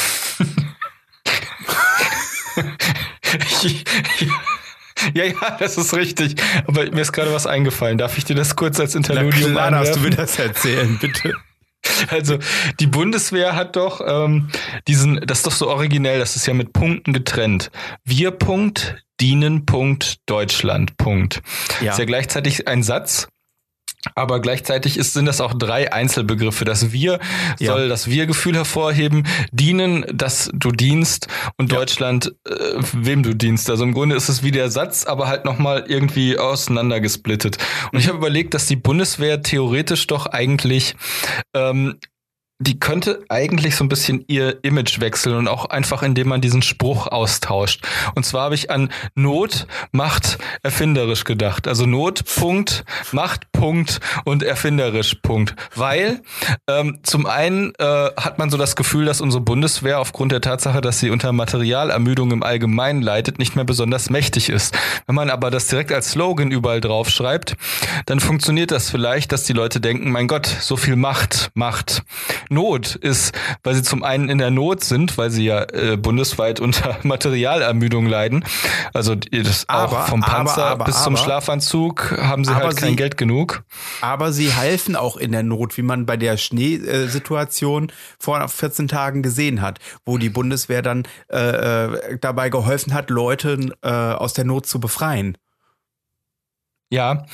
[5.13, 6.35] ja, ja, das ist richtig.
[6.65, 7.97] Aber mir ist gerade was eingefallen.
[7.97, 11.33] Darf ich dir das kurz als Interludium Na klar darfst du mir das erzählen, bitte.
[12.09, 12.37] Also
[12.79, 14.49] die Bundeswehr hat doch ähm,
[14.87, 17.71] diesen, das ist doch so originell, das ist ja mit Punkten getrennt.
[18.03, 21.41] Wir Punkt, dienen Punkt, Deutschland Punkt.
[21.81, 21.91] Ja.
[21.91, 23.27] Ist ja gleichzeitig ein Satz,
[24.15, 26.65] Aber gleichzeitig ist, sind das auch drei Einzelbegriffe.
[26.65, 27.19] Das Wir
[27.59, 27.73] Ja.
[27.73, 31.79] soll das Wir-Gefühl hervorheben, dienen, dass du dienst und Ja.
[31.79, 32.53] Deutschland, äh,
[32.93, 33.69] wem du dienst.
[33.69, 37.57] Also im Grunde ist es wie der Satz, aber halt nochmal irgendwie auseinandergesplittet.
[37.85, 37.99] Und Mhm.
[37.99, 40.95] ich habe überlegt, dass die Bundeswehr theoretisch doch eigentlich
[41.53, 41.95] ähm,
[42.59, 46.63] die könnte eigentlich so ein bisschen ihr Image wechseln und auch einfach, indem man diesen
[46.63, 47.85] Spruch austauscht.
[48.15, 51.67] Und zwar habe ich an Not macht erfinderisch gedacht.
[51.67, 55.55] Also Not, Punkt, Macht, Punkt und erfinderisch, Punkt.
[55.75, 56.21] Weil
[56.67, 57.83] ähm, zum einen äh,
[58.17, 62.31] hat man so das Gefühl, dass unsere Bundeswehr aufgrund der Tatsache, dass sie unter Materialermüdung
[62.31, 64.75] im Allgemeinen leidet, nicht mehr besonders mächtig ist.
[65.05, 67.55] Wenn man aber das direkt als Slogan überall drauf schreibt,
[68.07, 72.01] dann funktioniert das vielleicht, dass die Leute denken, mein Gott, so viel Macht, Macht.
[72.49, 73.33] Not ist,
[73.63, 78.05] weil sie zum einen in der Not sind, weil sie ja äh, bundesweit unter Materialermüdung
[78.05, 78.43] leiden.
[78.93, 82.89] Also das Aber, auch vom Panzer aber, aber, bis zum Schlafanzug haben sie halt kein
[82.91, 83.63] sie- Geld genug.
[84.01, 89.21] Aber sie halfen auch in der Not, wie man bei der Schneesituation vor 14 Tagen
[89.23, 91.37] gesehen hat, wo die Bundeswehr dann äh,
[91.85, 95.37] äh, dabei geholfen hat, Leute äh, aus der Not zu befreien.
[96.89, 97.25] Ja.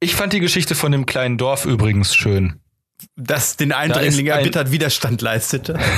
[0.00, 2.60] Ich fand die Geschichte von dem kleinen Dorf übrigens schön.
[3.16, 5.78] Das den Eindringling ein- erbittert Widerstand leistete.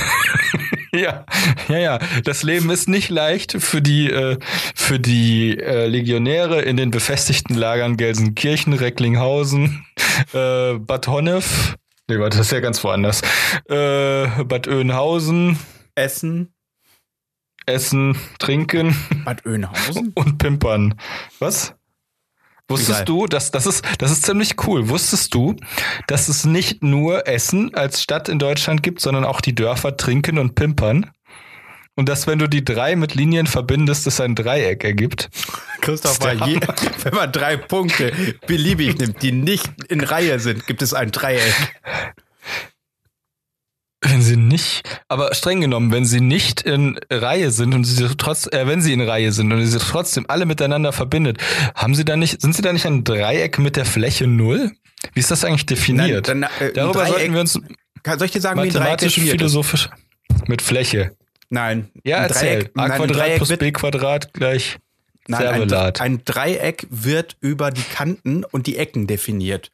[0.93, 1.25] Ja,
[1.67, 1.99] ja, ja.
[2.23, 4.37] Das Leben ist nicht leicht für die äh,
[4.73, 9.85] für die äh, Legionäre in den befestigten Lagern Gelsenkirchen, Recklinghausen,
[10.33, 11.75] äh, Bad Honnef.
[12.07, 13.21] Nee, warte, das ist ja ganz woanders.
[13.69, 15.59] Äh, Bad Oeynhausen,
[15.93, 16.53] Essen,
[17.65, 20.13] Essen, Trinken Bad Oeynhausen?
[20.15, 20.95] und Pimpern.
[21.39, 21.75] Was?
[22.69, 23.05] Wusstest Egal.
[23.05, 24.89] du, dass das ist das ist ziemlich cool.
[24.89, 25.55] Wusstest du,
[26.07, 30.37] dass es nicht nur Essen als Stadt in Deutschland gibt, sondern auch die Dörfer Trinken
[30.37, 31.09] und Pimpern?
[31.95, 35.29] Und dass wenn du die drei mit Linien verbindest, es ein Dreieck ergibt?
[35.81, 36.59] Christoph, der je,
[37.03, 38.11] wenn man drei Punkte
[38.45, 41.55] beliebig nimmt, die nicht in Reihe sind, gibt es ein Dreieck.
[44.01, 48.45] Wenn sie nicht, aber streng genommen, wenn sie nicht in Reihe sind und sie trotz,
[48.45, 51.39] äh, wenn sie in Reihe sind und sie trotzdem alle miteinander verbindet,
[51.73, 54.71] haben sie da nicht, sind sie da nicht ein Dreieck mit der Fläche null?
[55.13, 56.27] Wie ist das eigentlich definiert?
[56.27, 57.59] Nein, dann, äh, ein Darüber Dreieck- sollten wir uns
[58.03, 59.29] Kann- Soll ich dir sagen, wie ein Dreieck mathematisch, ist?
[59.31, 59.89] philosophisch
[60.47, 61.11] mit Fläche.
[61.49, 61.89] Nein.
[62.03, 62.59] Ja, ein erzähl.
[62.59, 64.77] Dreieck, A nein, ein Quadrat plus B Quadrat gleich
[65.27, 66.01] nein, ein, Servelat.
[66.01, 69.71] ein Dreieck wird über die Kanten und die Ecken definiert.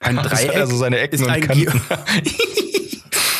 [0.00, 1.80] Ein Dreieck also seine Ecken ist und ein Kanten.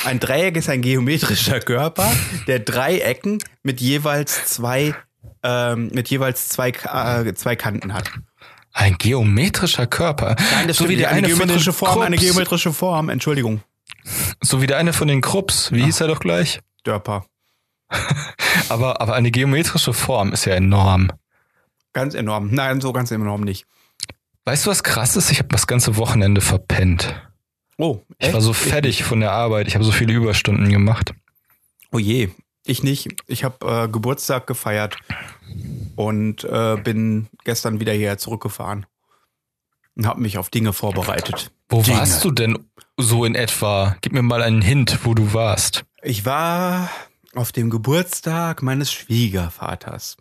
[0.05, 2.11] Ein Dreieck ist ein geometrischer Körper,
[2.47, 4.95] der drei Ecken mit jeweils zwei,
[5.43, 8.11] ähm, mit jeweils zwei, äh, zwei Kanten hat.
[8.73, 10.37] Ein geometrischer Körper.
[10.53, 12.31] Nein, das so wie der eine eine geometrische Form, eine Krupps.
[12.33, 13.63] geometrische Form, Entschuldigung.
[14.41, 15.71] So wie der eine von den Krupps.
[15.73, 16.61] Wie hieß er doch gleich?
[16.85, 17.27] Dörper.
[18.69, 21.11] Aber, aber eine geometrische Form ist ja enorm.
[21.93, 22.51] Ganz enorm.
[22.53, 23.67] Nein, so ganz enorm nicht.
[24.45, 25.31] Weißt du, was krass ist?
[25.33, 27.15] Ich habe das ganze Wochenende verpennt.
[27.81, 28.35] Oh, Ich echt?
[28.35, 29.67] war so fertig von der Arbeit.
[29.69, 31.15] Ich habe so viele Überstunden gemacht.
[31.93, 32.29] Oh je,
[32.65, 33.09] ich nicht.
[33.27, 34.97] Ich habe äh, Geburtstag gefeiert
[35.97, 38.87] und äh, bin gestern wieder hierher zurückgefahren
[39.97, 41.51] und habe mich auf Dinge vorbereitet.
[41.69, 41.99] Wo Dinge.
[41.99, 42.59] warst du denn
[42.97, 43.97] so in etwa?
[44.03, 45.85] Gib mir mal einen Hint, wo du warst.
[46.03, 46.91] Ich war
[47.35, 50.17] auf dem Geburtstag meines Schwiegervaters.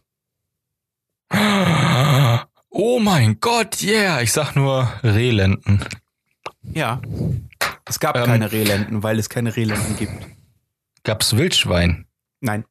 [2.71, 4.21] Oh mein Gott, yeah.
[4.21, 5.83] Ich sag nur Rehländen.
[6.61, 7.01] Ja.
[7.89, 8.25] Es gab Ähm.
[8.25, 10.25] keine Rehländen, weil es keine Rehländen gibt.
[11.03, 12.05] Gab's Wildschwein?
[12.39, 12.63] Nein.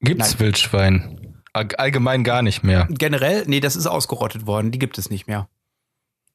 [0.00, 0.40] Gibt's Nein.
[0.40, 1.42] Wildschwein?
[1.52, 2.86] All- Allgemein gar nicht mehr.
[2.90, 4.70] Generell, nee, das ist ausgerottet worden.
[4.70, 5.48] Die gibt es nicht mehr.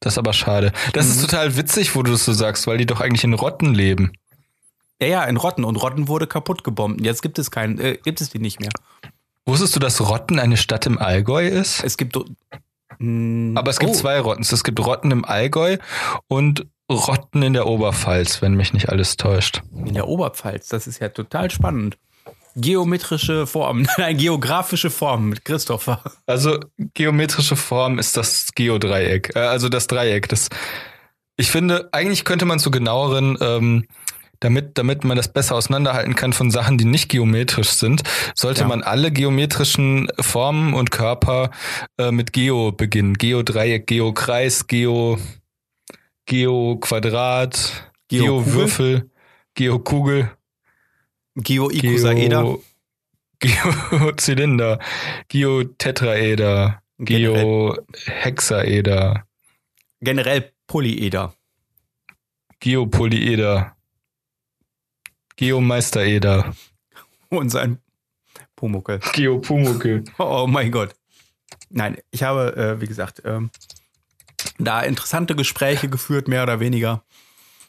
[0.00, 0.72] Das ist aber schade.
[0.92, 1.22] Das ist Mhm.
[1.22, 4.12] total witzig, wo du das so sagst, weil die doch eigentlich in Rotten leben.
[5.00, 5.64] Ja, ja, in Rotten.
[5.64, 7.00] Und Rotten wurde kaputt gebombt.
[7.00, 8.70] Jetzt gibt es keinen, äh, gibt es die nicht mehr.
[9.46, 11.82] Wusstest du, dass Rotten eine Stadt im Allgäu ist?
[11.82, 12.18] Es gibt.
[12.98, 14.52] Mh, Aber es gibt oh, zwei Rottens.
[14.52, 15.78] Es gibt Rotten im Allgäu
[16.28, 19.62] und Rotten in der Oberpfalz, wenn mich nicht alles täuscht.
[19.74, 20.68] In der Oberpfalz.
[20.68, 21.98] Das ist ja total spannend.
[22.54, 26.02] Geometrische Formen, nein, geografische Formen mit Christopher.
[26.26, 26.58] Also
[26.94, 30.28] geometrische Form ist das Geodreieck, äh, also das Dreieck.
[30.28, 30.48] Das,
[31.36, 33.86] ich finde, eigentlich könnte man zu genaueren, ähm,
[34.46, 38.02] damit, damit man das besser auseinanderhalten kann von Sachen, die nicht geometrisch sind,
[38.34, 38.68] sollte Ja.
[38.68, 41.50] man alle geometrischen Formen und Körper
[41.98, 43.14] äh, mit Geo beginnen.
[43.14, 45.18] Geodreieck, Geokreis, Geo,
[46.26, 47.90] Geoquadrat?
[48.08, 49.10] Geowürfel,
[49.54, 50.30] Geokugel.
[53.40, 54.78] Geozylinder,
[55.28, 59.26] Geotetraeder, Geohexaeder,
[60.00, 61.34] generell Polyeder.
[62.60, 63.75] Geopolyeder,
[65.36, 66.54] Geomeistereder,
[67.28, 67.78] Und sein
[68.54, 69.00] Pumuckel.
[69.12, 70.04] Geopumuckel.
[70.18, 70.94] Oh mein Gott.
[71.70, 73.50] Nein, ich habe, äh, wie gesagt, ähm,
[74.58, 77.02] da interessante Gespräche geführt, mehr oder weniger.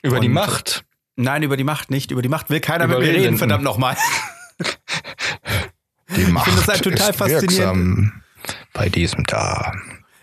[0.02, 0.86] Über die Und- Macht.
[1.16, 2.12] Nein, über die Macht nicht.
[2.12, 3.98] Über die Macht will keiner mit mir reden, verdammt nochmal.
[6.16, 7.48] Die Macht das halt total ist faszinierend.
[7.50, 8.24] wirksam
[8.74, 9.74] bei diesem da.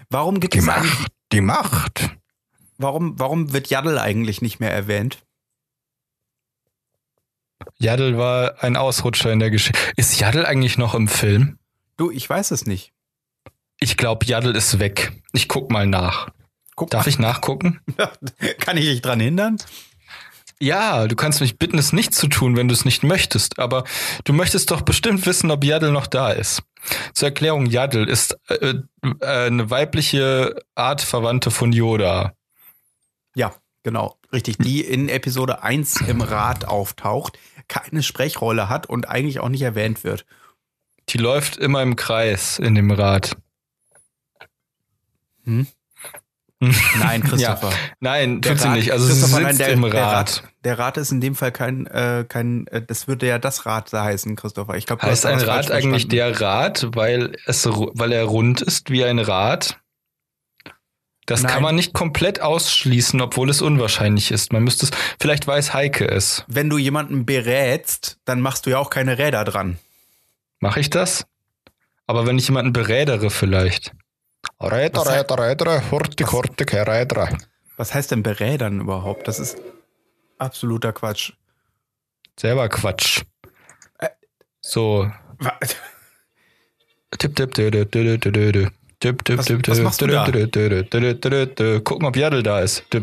[0.09, 2.11] Warum gibt Die es Macht, die Macht.
[2.79, 5.19] warum, warum wird Yaddle eigentlich nicht mehr erwähnt?
[7.79, 9.79] Yaddle war ein Ausrutscher in der Geschichte.
[9.97, 11.59] Ist Yaddle eigentlich noch im Film?
[11.97, 12.93] Du, ich weiß es nicht.
[13.81, 15.13] Ich glaube, Yaddle ist weg.
[15.33, 16.29] Ich guck mal nach.
[16.77, 17.81] Guck Darf ich nachgucken?
[18.59, 19.59] Kann ich dich dran hindern?
[20.61, 23.59] Ja, du kannst mich bitten, es nicht zu tun, wenn du es nicht möchtest.
[23.59, 23.85] Aber
[24.25, 26.63] du möchtest doch bestimmt wissen, ob Yaddle noch da ist.
[27.13, 28.75] Zur Erklärung, Yaddle ist äh,
[29.21, 32.35] äh, eine weibliche Artverwandte von Yoda.
[33.35, 34.17] Ja, genau.
[34.33, 34.59] Richtig.
[34.59, 40.03] Die in Episode 1 im Rat auftaucht, keine Sprechrolle hat und eigentlich auch nicht erwähnt
[40.03, 40.27] wird.
[41.11, 43.37] Die läuft immer im Kreis in dem Rad.
[46.99, 47.71] Nein, Christopher.
[48.01, 48.93] Nein, Der tut sie Rat- nicht.
[48.93, 50.15] Also sie sitzt nein, der, im Der Rad.
[50.15, 53.67] Rat, der Rat ist in dem Fall kein, äh, kein äh, das würde ja das
[53.67, 54.75] Rad da heißen, Christopher.
[54.77, 56.09] Ich glaube, du Heißt ein Rad eigentlich verstanden.
[56.11, 59.79] der Rad, weil, es, weil er rund ist wie ein Rad?
[61.27, 61.53] Das Nein.
[61.53, 64.53] kann man nicht komplett ausschließen, obwohl es unwahrscheinlich ist.
[64.53, 66.45] Man müsste es, vielleicht weiß Heike es.
[66.49, 69.79] Wenn du jemanden berätst, dann machst du ja auch keine Räder dran.
[70.61, 71.27] Mache ich das?
[72.07, 73.93] Aber wenn ich jemanden berädere vielleicht.
[74.61, 77.39] Räder, Was Räder, Räder, hurtig, hurtig, Räder.
[77.77, 79.27] Was heißt denn berädern überhaupt?
[79.27, 79.57] Das ist
[80.39, 81.33] absoluter Quatsch.
[82.39, 83.23] Selber Quatsch.
[83.99, 84.09] Äh.
[84.61, 85.11] So.
[87.19, 88.69] Tipp, tipp, dö, dö, dö, dö, dö,
[89.03, 89.11] dö.
[89.13, 90.25] Tipp, tipp, Was- tipp, was machst du da?
[91.81, 92.85] Gucken, ob Yaddle da ist.
[92.93, 92.99] Die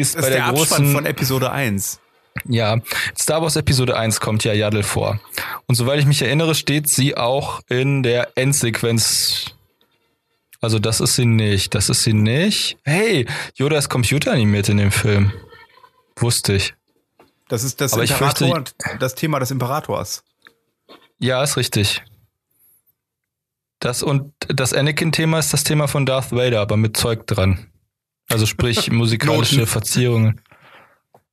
[0.00, 0.92] ist Das bei ist der, der Abspann großen.
[0.92, 2.00] von Episode 1.
[2.44, 2.78] Ja,
[3.18, 5.20] Star Wars Episode 1 kommt ja Yaddle vor.
[5.66, 9.46] Und soweit ich mich erinnere, steht sie auch in der Endsequenz.
[10.60, 11.74] Also das ist sie nicht.
[11.74, 12.78] Das ist sie nicht.
[12.84, 15.32] Hey, Yoda ist computeranimiert in dem Film.
[16.16, 16.74] Wusste ich.
[17.48, 18.62] Das ist das Aber ich Imperator,
[19.00, 20.22] das Thema des Imperators.
[21.18, 22.02] Ja, ist richtig.
[23.80, 27.66] Das und das Anakin-Thema ist das Thema von Darth Vader, aber mit Zeug dran.
[28.28, 29.66] Also sprich musikalische.
[29.66, 30.40] Verzierungen.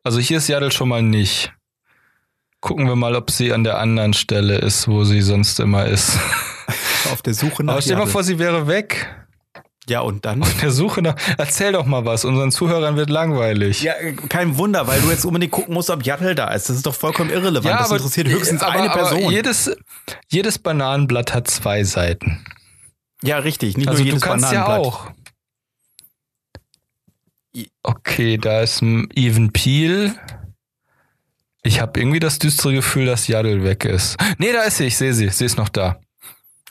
[0.04, 1.54] Also hier ist Yaddle schon mal nicht.
[2.62, 6.18] Gucken wir mal, ob sie an der anderen Stelle ist, wo sie sonst immer ist.
[7.12, 9.14] Auf der Suche nach Aber stell dir mal vor, sie wäre weg.
[9.89, 10.41] Ja, und dann?
[10.41, 11.15] Auf der Suche nach.
[11.38, 13.84] Erzähl doch mal was, unseren Zuhörern wird langweilig.
[13.84, 13.93] Ja,
[14.28, 16.67] kein Wunder, weil du jetzt unbedingt gucken musst, ob Yaddle da ist.
[16.69, 17.80] Das ist doch vollkommen irrelevant.
[17.80, 19.23] das interessiert höchstens aber, eine Person.
[19.23, 19.71] Aber jedes,
[20.30, 22.45] jedes Bananenblatt hat zwei Seiten.
[23.23, 23.78] ja, richtig.
[23.78, 24.93] Nicht Also nur du jedes kannst ja Bananenblatt.
[24.93, 25.12] auch.
[27.84, 30.13] Okay, da ist ein Even Peel.
[31.63, 34.15] Ich habe irgendwie das düstere Gefühl, dass Yaddle weg ist.
[34.38, 35.30] Nee, da ist sie, ich sehe sie.
[35.30, 36.00] Sie ist noch da.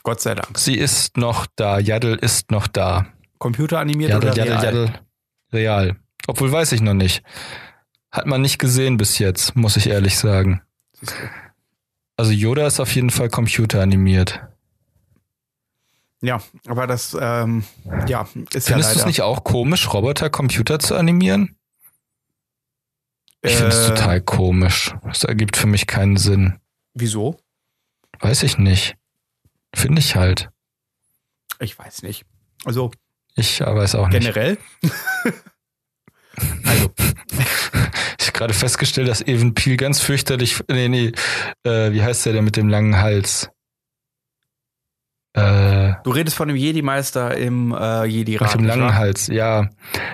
[0.07, 0.57] Gott sei Dank.
[0.57, 1.79] Sie ist noch da.
[1.79, 3.07] Yaddle ist noch da.
[3.39, 4.63] Computeranimiert Yaddle, oder Yaddle, real?
[4.63, 4.99] Yaddle.
[5.51, 5.95] Real.
[6.27, 7.23] Obwohl weiß ich noch nicht.
[8.09, 10.61] Hat man nicht gesehen bis jetzt, muss ich ehrlich sagen.
[12.15, 14.39] Also Yoda ist auf jeden Fall computeranimiert.
[16.21, 17.65] Ja, aber das, ähm,
[18.07, 21.57] ja, ist ja Findest du es nicht auch komisch, Roboter Computer zu animieren?
[23.41, 24.95] Ich finde es Äh, total komisch.
[25.03, 26.61] Das ergibt für mich keinen Sinn.
[26.93, 27.37] Wieso?
[28.21, 28.95] Weiß ich nicht.
[29.75, 30.49] Finde ich halt.
[31.59, 32.25] Ich weiß nicht.
[32.65, 32.91] Also
[33.35, 34.19] Ich weiß auch nicht.
[34.21, 34.57] generell.
[38.19, 40.59] Ich habe gerade festgestellt, dass Evan Peel ganz fürchterlich.
[40.69, 41.11] Nee, nee.
[41.63, 43.49] Äh, wie heißt der denn mit dem langen Hals?
[45.33, 48.51] Äh, Du redest von dem Jedi-Meister im äh, Jedi-Rat.
[48.59, 48.93] mit dem langen?
[48.95, 49.69] Hals, ja.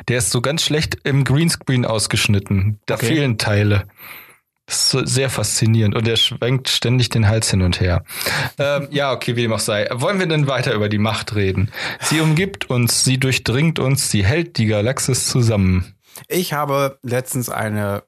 [0.07, 2.79] Der ist so ganz schlecht im Greenscreen ausgeschnitten.
[2.85, 3.07] Da Okay.
[3.07, 3.85] fehlen Teile.
[4.73, 5.95] Ist so sehr faszinierend.
[5.95, 8.03] Und er schwenkt ständig den Hals hin und her.
[8.57, 9.87] ähm, ja, okay, wie dem auch sei.
[9.91, 11.71] Wollen wir denn weiter über die Macht reden?
[12.01, 15.93] Sie umgibt uns, sie durchdringt uns, sie hält die Galaxis zusammen.
[16.27, 18.03] Ich habe letztens eine,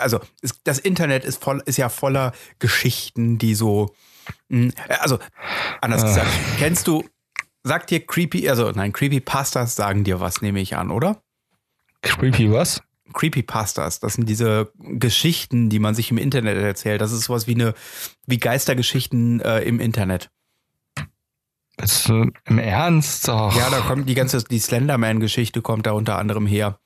[0.00, 0.20] also
[0.64, 3.94] das Internet ist voll, ist ja voller Geschichten, die so,
[4.48, 5.18] mh, also
[5.80, 6.06] anders Ah.
[6.06, 6.28] gesagt,
[6.58, 7.04] kennst du,
[7.62, 11.20] sagt dir Creepy, also nein, Creepypastas sagen dir was, nehme ich an, oder?
[12.02, 12.80] Creepy was?
[13.12, 17.00] Creepypastas, das sind diese Geschichten, die man sich im Internet erzählt.
[17.00, 17.74] Das ist sowas wie eine,
[18.26, 20.30] wie Geistergeschichten äh, im Internet.
[21.76, 23.28] Bist du im Ernst?
[23.28, 23.54] Och.
[23.56, 26.78] Ja, da kommt die ganze, die Slenderman-Geschichte kommt da unter anderem her.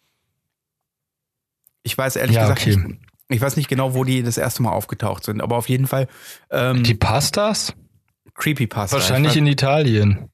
[1.83, 2.77] Ich weiß ehrlich Ja, gesagt okay.
[2.77, 5.87] nicht, ich weiß nicht genau, wo die das erste Mal aufgetaucht sind, aber auf jeden
[5.87, 6.09] Fall
[6.51, 7.75] ähm, Die Pastas?
[8.35, 8.97] Creepypasta.
[8.97, 10.29] Wahrscheinlich Ich in Italien.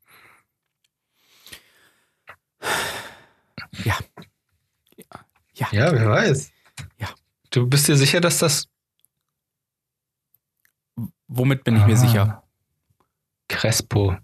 [2.60, 3.94] weiß, ja.
[5.56, 5.68] Ja.
[5.72, 6.50] Ja, wer weiß.
[6.98, 7.08] Ja.
[7.50, 8.68] Du bist dir sicher, dass das.
[11.28, 11.96] Womit bin ich mir Ah.
[11.96, 12.42] sicher?
[13.48, 14.16] Crespo.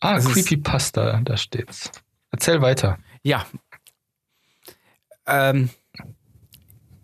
[0.00, 1.90] Ah, ist- Creepypasta, da steht's.
[2.30, 2.98] Erzähl weiter.
[3.22, 3.46] Ja.
[5.26, 5.70] Ähm,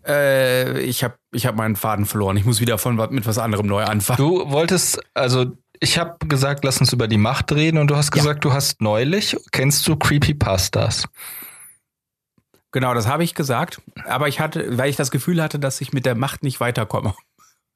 [0.05, 2.37] äh, ich habe ich hab meinen Faden verloren.
[2.37, 4.17] Ich muss wieder von mit was anderem neu anfangen.
[4.17, 8.13] Du wolltest, also ich habe gesagt, lass uns über die Macht reden und du hast
[8.15, 8.21] Ja.
[8.21, 11.05] gesagt, du hast neulich, kennst du Creepypastas?
[12.75, 13.81] Genau, das habe ich gesagt.
[14.05, 17.15] Aber ich hatte, weil ich das Gefühl hatte, dass ich mit der Macht nicht weiterkomme.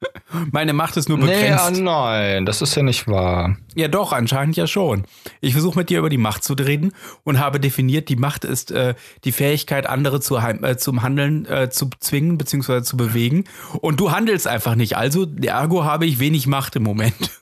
[0.52, 1.64] Meine Macht ist nur Nee, begrenzt.
[1.64, 3.56] ah, nein, das ist ja nicht wahr.
[3.74, 5.06] Ja, doch, anscheinend ja schon.
[5.40, 6.92] Ich versuche mit dir über die Macht zu reden
[7.24, 11.70] und habe definiert, die Macht ist äh, die Fähigkeit, andere zu, äh, zum Handeln äh,
[11.70, 12.82] zu zwingen bzw.
[12.82, 13.44] zu bewegen.
[13.80, 14.98] Und du handelst einfach nicht.
[14.98, 17.14] Also, ergo habe ich wenig Macht im Moment.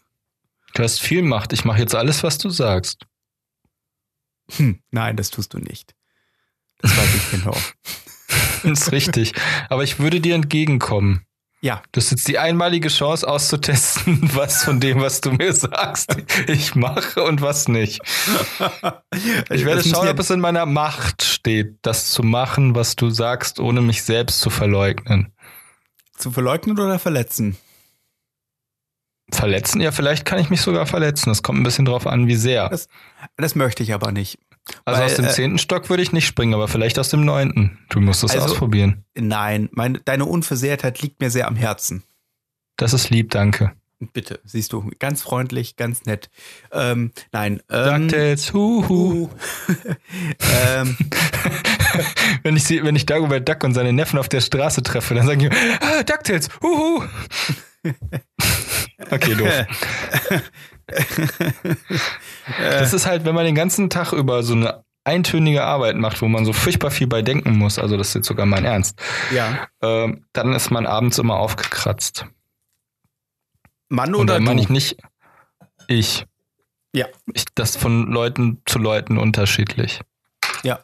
[0.75, 1.53] Du hast viel Macht.
[1.53, 3.07] Ich mache jetzt alles, was du sagst.
[4.53, 5.97] Hm, nein, das tust du nicht.
[6.79, 7.57] Das weiß ich genau.
[8.65, 9.33] Das ist richtig.
[9.69, 11.23] Aber ich würde dir entgegenkommen.
[11.61, 16.17] Ja, Du hast jetzt die einmalige Chance auszutesten, was von dem, was du mir sagst,
[16.47, 18.01] ich mache und was nicht.
[19.51, 23.11] Ich werde Das schauen, ob es in meiner Macht steht, das zu machen, was du
[23.11, 25.33] sagst, ohne mich selbst zu verleugnen.
[26.17, 27.57] zu verleugnen oder verletzen.
[29.33, 29.81] Verletzen?
[29.81, 31.29] Ja, vielleicht kann ich mich sogar verletzen.
[31.31, 32.69] Das kommt ein bisschen drauf an, wie sehr.
[32.69, 32.89] Das,
[33.37, 34.39] das möchte ich aber nicht.
[34.85, 37.25] Also weil, aus dem äh, zehnten Stock würde ich nicht springen, aber vielleicht aus dem
[37.25, 37.79] neunten.
[37.89, 39.05] Du musst es Also- ausprobieren.
[39.15, 42.03] Nein, meine, deine Unversehrtheit liegt mir sehr am Herzen.
[42.77, 43.73] Das ist lieb, danke.
[44.13, 46.31] Bitte, siehst du, ganz freundlich, ganz nett.
[46.71, 49.25] Ähm, nein, ähm, DuckTales, huhu.
[49.25, 49.29] uh,
[50.67, 50.97] ähm,
[52.45, 55.27] Wenn ich sie, wenn ich Dagobert Duck und seine Neffen auf der Straße treffe, dann
[55.27, 57.03] sagen die, ah, DuckTales, huhu.
[59.11, 59.67] okay, doof.
[62.59, 66.29] Das ist halt, wenn man den ganzen Tag über so eine eintönige Arbeit macht, wo
[66.29, 69.01] man so furchtbar viel bei denken muss, also das ist jetzt sogar mein Ernst,
[69.35, 72.27] ja, ähm, dann ist man abends immer aufgekratzt.
[73.89, 74.51] Mann Und oder dann du?
[74.51, 74.97] meine ich nicht
[75.89, 76.27] ich.
[76.95, 77.07] Ja.
[77.35, 80.01] Ich, das von Leuten zu Leuten unterschiedlich.
[80.63, 80.81] ja,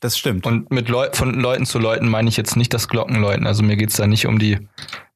[0.00, 0.46] das stimmt.
[0.46, 3.46] Und mit Leu von Leuten zu Leuten meine ich jetzt nicht das Glockenläuten.
[3.46, 4.68] Also mir geht's da nicht um die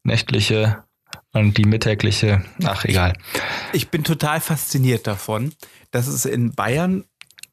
[0.03, 0.83] nächtliche
[1.33, 2.45] und die mittägliche.
[2.65, 3.15] Ach, egal.
[3.73, 5.53] Ich bin total fasziniert davon,
[5.91, 7.05] dass es in Bayern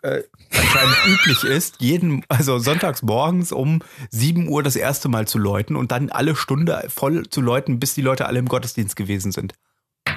[0.02, 0.24] äh,
[0.58, 5.76] anscheinend üblich ist, jeden, also sonntags morgens um 7 Uhr das erste Mal zu läuten
[5.76, 9.54] und dann alle Stunde voll zu läuten, bis die Leute alle im Gottesdienst gewesen sind.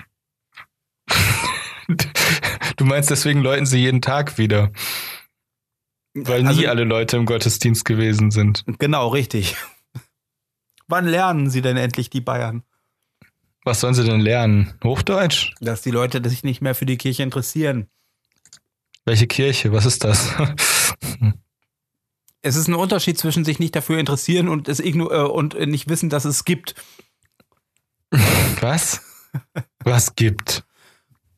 [2.76, 4.70] Du meinst, deswegen läuten sie jeden Tag wieder.
[6.14, 8.64] Weil nie Also- alle Leute im Gottesdienst gewesen sind.
[8.78, 9.56] Genau, richtig.
[10.88, 12.62] Wann lernen sie denn endlich die Bayern?
[13.64, 14.74] Was sollen sie denn lernen?
[14.82, 15.52] Hochdeutsch?
[15.60, 17.86] Dass die Leute sich nicht mehr für die Kirche interessieren.
[19.04, 19.72] Welche Kirche?
[19.72, 20.28] Was ist das?
[22.44, 26.10] Es ist ein Unterschied zwischen sich nicht dafür interessieren und es äh, und nicht wissen,
[26.10, 26.74] dass es gibt.
[28.60, 29.00] Was?
[29.84, 30.64] Was gibt?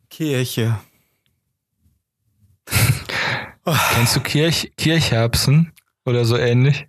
[0.09, 0.79] Kirche.
[3.95, 5.73] Kennst du Kirch Kirchherbsen
[6.07, 6.87] oder so ähnlich?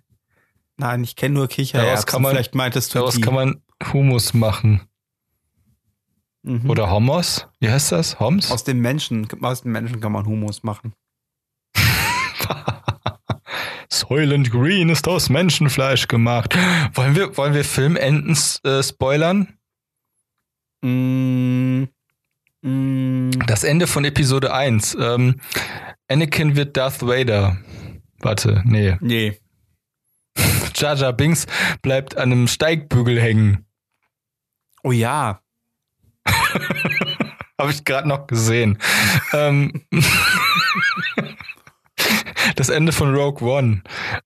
[0.78, 1.86] Nein, ich kenne nur Kichererbsen.
[1.90, 3.20] Daraus kann man- Vielleicht meintest du Daraus die.
[3.20, 4.88] kann man Humus machen.
[6.46, 6.70] Mhm.
[6.70, 7.48] Oder Homos?
[7.58, 8.20] Wie heißt das?
[8.20, 8.52] Homs?
[8.52, 10.94] Aus dem Menschen, aus dem Menschen kann man Humus machen.
[13.90, 16.56] Soylent Green ist aus Menschenfleisch gemacht.
[16.94, 19.58] Wollen wir, wollen wir Filmenden äh, spoilern?
[20.82, 21.84] Mm,
[22.62, 24.96] mm, Das Ende von Episode 1.
[25.00, 25.40] Ähm,
[26.08, 27.56] Anakin wird Darth Vader.
[28.20, 28.96] Warte, nee.
[29.00, 29.36] nee.
[30.76, 31.46] Jar Jar Binks
[31.82, 33.66] bleibt an einem Steigbügel hängen.
[34.84, 35.40] Oh ja.
[37.58, 38.78] Habe ich gerade noch gesehen.
[39.32, 39.82] ähm,
[42.56, 43.82] das Ende von Rogue One.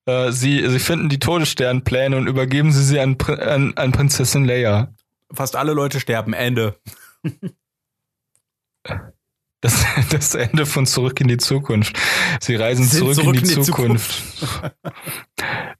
[0.06, 4.92] Äh, sie, sie finden die Todessternpläne und übergeben sie sie an, an, an Prinzessin Leia.
[5.32, 6.32] Fast alle Leute sterben.
[6.32, 6.76] Ende.
[9.62, 11.98] Das, das Ende von Zurück in die Zukunft.
[12.40, 14.22] Sie reisen Sind zurück, in die, Zukunft.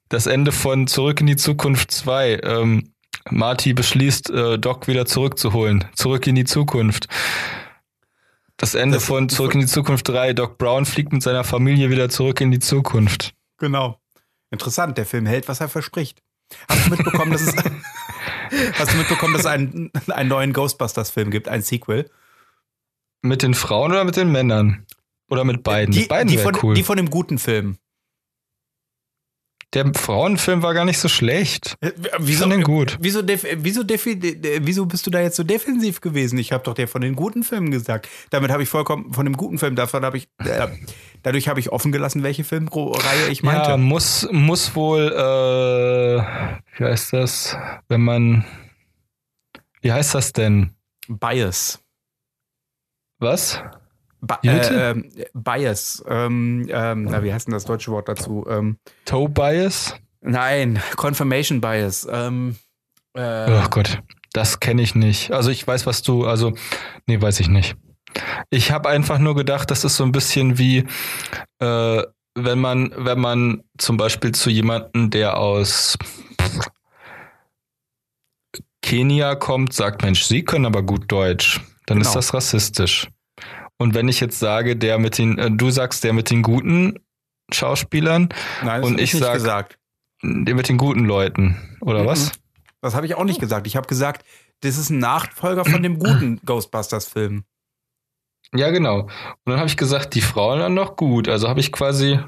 [0.07, 2.41] Das Ende von Zurück in die Zukunft 2.
[2.43, 2.90] Ähm,
[3.29, 5.85] Marty beschließt, äh, Doc wieder zurückzuholen.
[5.93, 7.07] Zurück in die Zukunft.
[8.57, 10.33] Das Ende Das- von Zurück in die Zukunft 3.
[10.33, 13.33] Doc Brown fliegt mit seiner Familie wieder zurück in die Zukunft.
[13.57, 13.99] Genau.
[14.49, 16.21] Interessant, der Film hält, was er verspricht.
[16.67, 17.53] Hast du mitbekommen, dass es
[18.73, 22.09] Hast du mitbekommen, dass es einen, einen neuen Ghostbusters-Film gibt, ein Sequel?
[23.21, 24.85] Mit den Frauen oder mit den Männern?
[25.29, 25.93] Oder mit beiden?
[25.93, 26.75] Die, mit beiden die, von, cool.
[26.75, 27.77] die von dem guten Film.
[29.73, 31.77] Der Frauenfilm war gar nicht so schlecht.
[31.79, 32.97] Äh, Ich Wieso, fand den gut.
[32.99, 36.37] wieso, def, wieso, defi, de- wieso bist du da jetzt so defensiv gewesen?
[36.39, 38.09] Ich habe doch der von den guten Filmen gesagt.
[38.31, 40.67] Damit habe ich vollkommen von dem guten Film, davon habe ich, äh,
[41.23, 43.69] dadurch habe ich offen gelassen, welche Filmreihe ich meinte.
[43.69, 46.21] Ja, muss, muss wohl, äh,
[46.77, 47.55] wie heißt das,
[47.87, 48.43] wenn man,
[49.81, 50.71] wie heißt das denn?
[51.07, 51.79] Bias.
[53.19, 53.61] Was?
[54.21, 56.03] Ba äh, ähm, Bias.
[56.07, 58.45] Ähm, ähm, na, wie heißt denn das deutsche Wort dazu?
[58.49, 59.95] Ähm, Toe Bias?
[60.21, 62.07] nein, Confirmation Bias.
[62.09, 62.55] Ähm,
[63.15, 63.99] äh, Oh Gott,
[64.33, 65.31] das kenne ich nicht.
[65.31, 66.53] Also ich weiß, was du, also,
[67.07, 67.75] nee, weiß ich nicht.
[68.51, 70.85] Ich habe einfach nur gedacht, das ist so ein bisschen wie,
[71.59, 72.03] äh,
[72.35, 75.97] wenn man, wenn man zum Beispiel zu jemandem, der aus
[78.81, 82.15] Kenia kommt, sagt, Mensch, Sie können aber gut Deutsch, dann ist Genau.
[82.15, 83.07] das rassistisch.
[83.81, 86.99] Und wenn ich jetzt sage, der mit den, äh, du sagst, der mit den guten
[87.51, 88.29] Schauspielern,
[88.63, 89.79] nein, das und ich nicht sag- gesagt.
[90.23, 92.05] der mit den guten Leuten, oder Mhm.
[92.05, 92.31] was?
[92.81, 93.65] Das habe ich auch nicht gesagt.
[93.65, 94.23] Ich habe gesagt,
[94.61, 97.43] das ist ein Nachfolger von dem guten Ghostbusters-Film.
[98.53, 99.01] Ja, genau.
[99.01, 99.09] Und
[99.45, 101.27] dann habe ich gesagt, die Frauen dann noch gut.
[101.27, 102.19] Also habe ich quasi,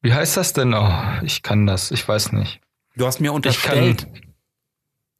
[0.00, 0.74] wie heißt das denn?
[0.74, 0.92] Oh,
[1.22, 2.60] ich kann das, ich weiß nicht.
[2.94, 4.02] Du hast mir Ich unterstellt.
[4.12, 4.20] kann,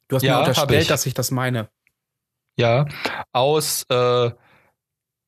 [0.09, 0.88] Du hast Ja, mir unterstellt, ich.
[0.88, 1.68] dass ich das meine.
[2.57, 2.86] ja,
[3.32, 4.30] aus, äh,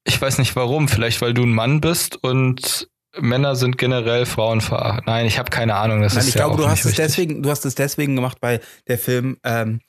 [0.04, 2.88] ich weiß nicht warum, vielleicht weil du ein Mann bist und
[3.18, 5.04] Männer sind generell Frauen veracht.
[5.06, 6.02] Nein, ich habe keine Ahnung.
[6.02, 7.04] Das Nein, ist ich ja glaube, du hast es richtig.
[7.04, 9.80] deswegen, du hast es deswegen gemacht, weil der Film ähm,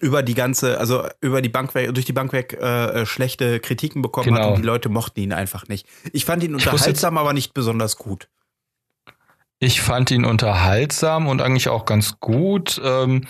[0.00, 3.58] über die ganze, also über die Bank weg, durch die Bank weg äh, äh, schlechte
[3.58, 4.54] Kritiken bekommen hat Genau.
[4.54, 5.86] und die Leute mochten ihn einfach nicht.
[6.12, 8.28] Ich fand ihn unterhaltsam, aber nicht besonders gut.
[9.58, 12.80] Ich fand ihn unterhaltsam und eigentlich auch ganz gut.
[12.84, 13.26] Ähm,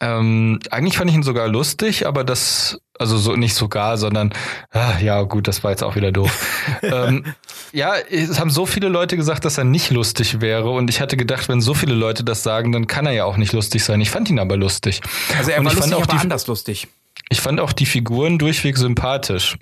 [0.00, 4.32] ähm, eigentlich fand ich ihn sogar lustig, aber das, also so nicht sogar, sondern
[4.70, 6.30] ah, ja gut, das war jetzt auch wieder doof.
[6.82, 7.24] ähm,
[7.72, 11.16] ja, es haben so viele Leute gesagt, dass er nicht lustig wäre und ich hatte
[11.16, 14.00] gedacht, wenn so viele Leute das sagen, dann kann er ja auch nicht lustig sein.
[14.00, 15.00] Ich fand ihn aber lustig.
[15.38, 16.88] Also er war ich fand lustig, auch aber die- anders lustig.
[17.30, 19.56] Ich fand auch die Figuren durchweg sympathisch.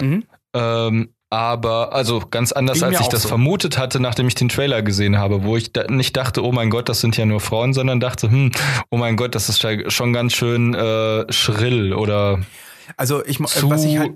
[0.00, 0.24] Mhm.
[0.52, 3.28] Ähm, aber, also ganz anders, Ging als ich das so.
[3.28, 6.68] vermutet hatte, nachdem ich den Trailer gesehen habe, wo ich da nicht dachte, oh mein
[6.68, 8.52] Gott, das sind ja nur Frauen, sondern dachte, hm,
[8.90, 12.40] oh mein Gott, das ist ja schon ganz schön äh, schrill oder
[12.98, 13.70] Also ich, zu.
[13.70, 14.12] was ich halt,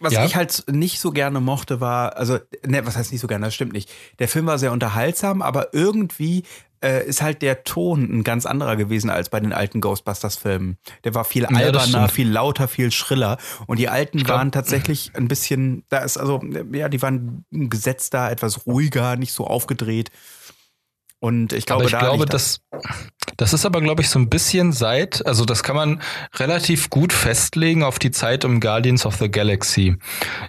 [0.00, 0.24] was Ja?
[0.24, 3.54] ich halt nicht so gerne mochte, war, also, ne, was heißt nicht so gerne, das
[3.54, 3.88] stimmt nicht.
[4.18, 6.42] Der Film war sehr unterhaltsam, aber irgendwie
[6.82, 10.78] äh, ist halt der Ton ein ganz anderer gewesen als bei den alten Ghostbusters-Filmen.
[11.04, 12.12] Der war viel alberner, stimmt.
[12.12, 13.38] viel lauter, viel schriller.
[13.66, 18.30] Und die alten glaub- waren tatsächlich ein bisschen, da ist also, ja, die waren gesetzter,
[18.30, 20.10] etwas ruhiger, nicht so aufgedreht.
[21.18, 22.60] Und ich glaube, aber ich glaube, das,
[23.38, 26.02] das ist aber, glaube ich, so ein bisschen seit, also das kann man
[26.34, 29.96] relativ gut festlegen auf die Zeit um Guardians of the Galaxy.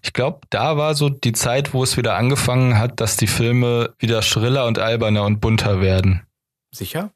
[0.03, 3.93] Ich glaube, da war so die Zeit, wo es wieder angefangen hat, dass die Filme
[3.99, 6.23] wieder schriller und alberner und bunter werden.
[6.73, 7.11] sicher.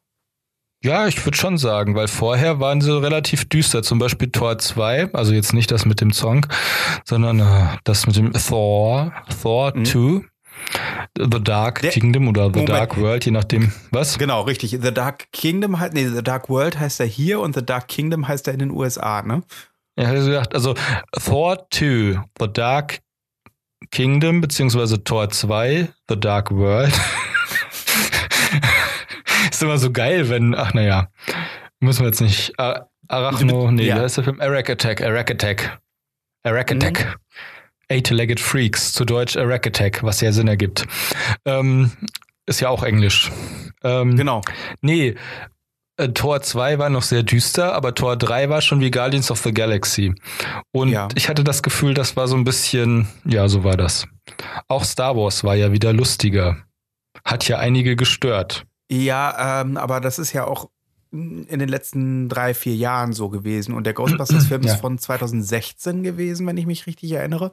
[0.84, 3.84] Ja, ich würde schon sagen, weil vorher waren sie relativ düster.
[3.84, 6.44] Zum Beispiel Tor 2, also jetzt nicht das mit dem Song,
[7.04, 9.84] sondern äh, das mit dem Thor, Thor Mhm.
[9.84, 10.24] 2,
[11.16, 12.68] The Dark Der- Kingdom oder The Moment.
[12.70, 13.72] Dark World, je nachdem.
[13.90, 14.18] Was?
[14.18, 14.70] Genau, richtig.
[14.82, 18.26] The Dark Kingdom heißt, nee, The Dark World heißt er hier und The Dark Kingdom
[18.28, 19.42] heißt er in den USA, ne?
[19.98, 20.74] Ja, hätte ich gesagt, also
[21.22, 23.00] Thor 2, The Dark
[23.90, 26.92] Kingdom, beziehungsweise Tor 2, The Dark World.
[29.50, 31.08] ist immer so geil, wenn, ach naja,
[31.80, 32.58] müssen wir jetzt nicht.
[32.58, 33.98] Ar Arachno, nee, Ja.
[33.98, 34.04] ja.
[34.04, 34.40] ist der Film?
[34.40, 35.78] Arack Attack, Arack Attack.
[36.44, 37.18] Arack Attack.
[37.92, 40.86] Eight-Legged Freaks, zu Deutsch Arack Attack, was ja Sinn ergibt.
[41.44, 41.92] Ähm,
[42.46, 43.30] ist ja auch Englisch.
[43.84, 44.40] Ähm, Genau.
[44.80, 45.14] Nee,
[45.98, 49.40] äh, Tor 2 war noch sehr düster, aber Tor 3 war schon wie Guardians of
[49.40, 50.14] the Galaxy.
[50.72, 51.08] Und Ja.
[51.14, 54.06] ich hatte das Gefühl, das war so ein bisschen, ja, so war das.
[54.68, 56.56] Auch Star Wars war ja wieder lustiger.
[57.24, 58.64] Hat ja einige gestört.
[58.90, 60.68] Ja, ähm, aber das ist ja auch
[61.12, 63.74] in den letzten drei, vier Jahren so gewesen.
[63.74, 64.74] Und der Ghostbusters-Film Ja.
[64.74, 67.52] ist von 2016 gewesen, wenn ich mich richtig erinnere.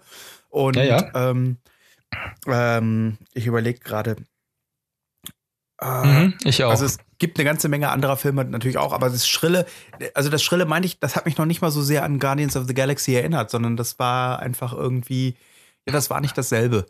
[0.50, 1.12] Und Ja, ja.
[1.14, 1.58] Ähm,
[2.48, 4.16] ähm, ich überlege gerade.
[5.82, 6.72] Äh, Mhm, ich auch.
[6.72, 9.66] Also es gibt eine ganze Menge anderer Filme natürlich auch, aber das Schrille,
[10.14, 12.56] also das Schrille meine ich, das hat mich noch nicht mal so sehr an Guardians
[12.58, 15.36] of the Galaxy erinnert, sondern das war einfach irgendwie,
[15.86, 16.86] ja, das war nicht dasselbe.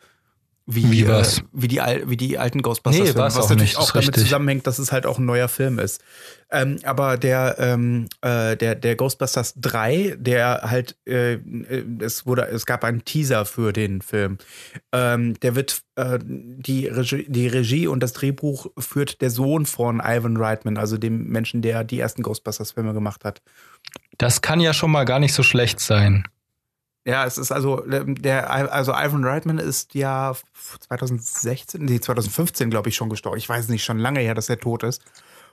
[0.71, 1.03] Wie, Wie?
[1.03, 4.25] Äh, wie, die, wie die alten Ghostbusters, Nee, was auch natürlich nicht, auch damit richtig.
[4.25, 5.99] zusammenhängt, dass es halt auch ein neuer Film ist.
[6.51, 12.47] Ähm, aber der, ähm, äh, der, der Ghostbusters 3, der halt, äh, äh, es wurde,
[12.49, 14.37] es gab einen Teaser für den Film.
[14.91, 19.99] Ähm, der wird, äh, die, Regie, die Regie und das Drehbuch führt der Sohn von
[20.05, 23.41] Ivan Reitman, also dem Menschen, der die ersten Ghostbusters-Filme gemacht hat.
[24.19, 26.25] das kann ja schon mal gar nicht so schlecht sein.
[27.05, 30.33] Ja, es ist also, ähm, der, also Ivan Reitman ist ja
[30.81, 33.37] 2016, nee, 2015, glaube ich, schon gestorben.
[33.37, 35.01] Ich weiß nicht, schon lange her, dass er tot ist.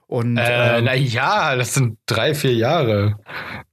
[0.08, 3.18] Und Äh, ähm, na ja, das sind drei, vier Jahre.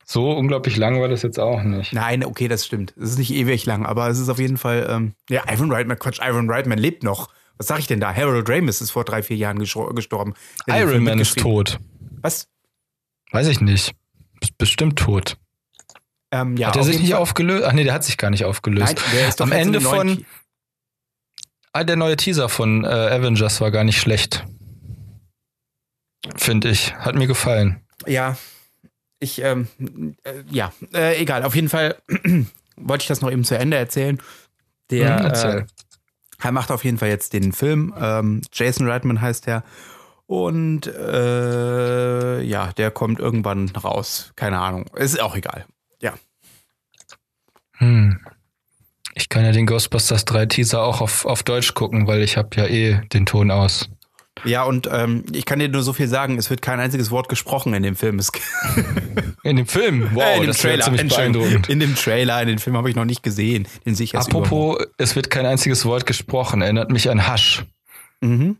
[0.05, 1.93] So unglaublich lang war das jetzt auch nicht.
[1.93, 2.93] Nein, okay, das stimmt.
[2.97, 5.99] Es ist nicht ewig lang, aber es ist auf jeden Fall, ähm, ja, Ivan Reitman,
[5.99, 7.29] Quatsch, Ivan Reitman lebt noch.
[7.57, 8.13] Was sag ich denn da?
[8.13, 10.33] Harold Ramis ist vor drei, vier Jahren gestor- gestorben.
[10.67, 11.79] Iron Man ist tot.
[12.21, 12.47] Was?
[13.31, 13.93] Weiß ich nicht.
[14.41, 15.37] Ist bestimmt tot.
[16.33, 17.19] Ähm, ja, hat er sich nicht Fall.
[17.21, 17.63] aufgelöst?
[17.67, 18.95] Ach nee, der hat sich gar nicht aufgelöst.
[18.95, 20.25] Nein, der ist doch Am Ende von
[21.73, 24.43] ah, der neue Teaser von äh, Avengers war gar nicht schlecht.
[26.35, 26.95] Finde ich.
[26.95, 27.81] Hat mir gefallen.
[28.07, 28.35] Ja,
[29.19, 29.67] ich, ähm,
[30.23, 31.43] äh, ja, äh, egal.
[31.43, 31.97] Auf jeden Fall
[32.77, 34.19] wollte ich das noch eben zu Ende erzählen.
[34.89, 35.57] Der Mhm, erzähl.
[35.59, 35.65] äh,
[36.41, 37.93] er macht auf jeden Fall jetzt den Film.
[37.97, 39.63] Ähm, Jason Reitman heißt der.
[40.25, 44.31] Und äh, ja, der kommt irgendwann raus.
[44.35, 44.87] Keine Ahnung.
[44.95, 45.65] Ist auch egal.
[47.77, 48.19] Hm.
[49.15, 52.49] Ich kann ja den Ghostbusters 3 Teaser auch auf, auf Deutsch gucken, weil ich habe
[52.55, 53.89] ja eh den Ton aus.
[54.45, 57.29] Ja, und ähm, ich kann dir nur so viel sagen, es wird kein einziges Wort
[57.29, 58.19] gesprochen in dem Film.
[59.43, 60.09] In dem Film?
[60.13, 61.67] Wow, äh, in dem das wäre ziemlich beeindruckend.
[61.67, 63.67] In dem Trailer, in den Film habe ich noch nicht gesehen.
[63.85, 66.61] Den sehe ich erst Apropos, es wird kein einziges Wort gesprochen.
[66.61, 67.65] Erinnert mich an übermorgen.
[68.21, 68.57] Mhm.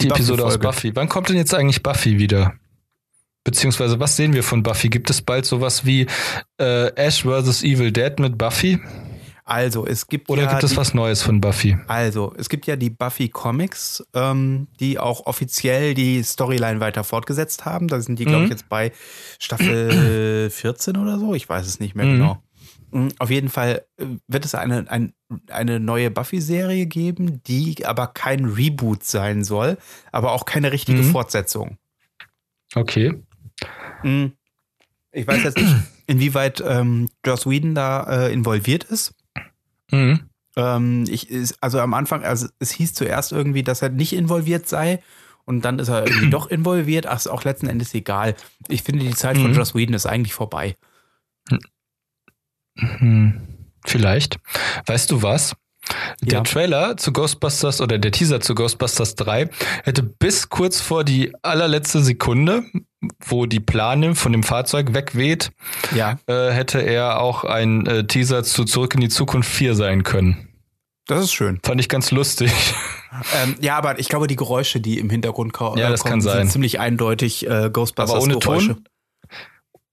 [0.00, 0.58] Die, Episode aus.
[0.58, 0.94] Buffy.
[0.94, 2.54] Wann kommt denn jetzt eigentlich Buffy wieder?
[3.44, 4.88] Beziehungsweise, was sehen wir von Buffy?
[4.88, 6.06] Gibt es bald sowas wie
[6.58, 7.62] äh, Ash vs.
[7.62, 8.80] Evil Dead mit Buffy?
[9.46, 11.76] Also, es gibt Oder ja gibt es die, was Neues von Buffy?
[11.86, 17.66] Also, es gibt ja die Buffy Comics, ähm, die auch offiziell die Storyline weiter fortgesetzt
[17.66, 17.88] haben.
[17.88, 18.56] Da sind die, glaube ich, Mhm.
[18.56, 18.92] jetzt bei
[19.38, 21.34] Staffel 14 oder so.
[21.34, 22.12] Ich weiß es nicht mehr Mhm.
[22.12, 22.42] genau.
[22.92, 25.12] Mhm, Auf jeden Fall äh, wird es eine, ein,
[25.50, 29.76] eine neue Buffy-Serie geben, die aber kein Reboot sein soll,
[30.10, 31.10] aber auch keine richtige Mhm.
[31.12, 31.76] Fortsetzung.
[32.74, 33.12] Okay.
[34.02, 34.32] Mhm.
[35.12, 35.74] Ich weiß jetzt nicht,
[36.06, 39.14] inwieweit ähm, Joss Whedon da äh, involviert ist.
[39.90, 40.28] Mhm.
[40.56, 41.28] Ähm, ich,
[41.60, 45.02] also am Anfang, also es hieß zuerst irgendwie, dass er nicht involviert sei.
[45.46, 47.06] Und dann ist er irgendwie doch involviert.
[47.06, 48.34] Ach, ist auch letzten Endes egal.
[48.68, 49.56] Ich finde, die Zeit von Mhm.
[49.56, 50.76] Joss Whedon ist eigentlich vorbei.
[52.76, 53.40] Hm,
[53.86, 54.38] vielleicht.
[54.86, 55.54] Weißt du was?
[56.22, 56.40] Der Ja.
[56.42, 59.48] Trailer zu Ghostbusters oder der Teaser zu Ghostbusters 3
[59.84, 62.64] hätte bis kurz vor die allerletzte Sekunde,
[63.26, 65.50] wo die Plane von dem Fahrzeug wegweht,
[65.94, 66.18] Ja.
[66.26, 70.48] äh, hätte er auch ein äh, Teaser zu Zurück in die Zukunft 4 sein können.
[71.06, 71.60] Das ist schön.
[71.62, 72.50] Fand ich ganz lustig.
[73.44, 76.38] Ähm, ja, aber ich glaube, die Geräusche, die im Hintergrund Ja, das kommen, kann sein.
[76.38, 78.40] sind ziemlich eindeutig äh, Ghostbusters Aber ohne.
[78.40, 78.84] Ton?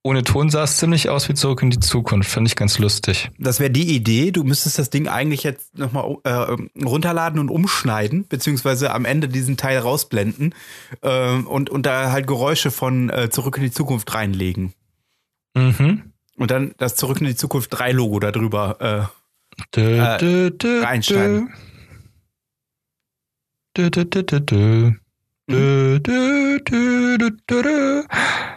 [0.04, 2.32] Ohne Ton sah es ziemlich aus wie Zurück in die Zukunft.
[2.32, 3.30] Fand ich ganz lustig.
[3.38, 4.32] Das wäre die Idee.
[4.32, 9.58] Du müsstest das Ding eigentlich jetzt nochmal äh, runterladen und umschneiden, beziehungsweise am Ende diesen
[9.58, 10.56] Teil rausblenden
[11.04, 14.74] ähm, und, und da halt Geräusche von äh, Zurück in die Zukunft reinlegen.
[15.56, 16.14] Mhm.
[16.38, 19.12] Und dann das Zurück in die Zukunft 3 Logo darüber.
[19.76, 21.54] Dö, Äh, dö, dö, reinschneiden.
[23.78, 24.41] Dö, dö, dö, dö, dö.
[24.41, 25.01] Dö, dö,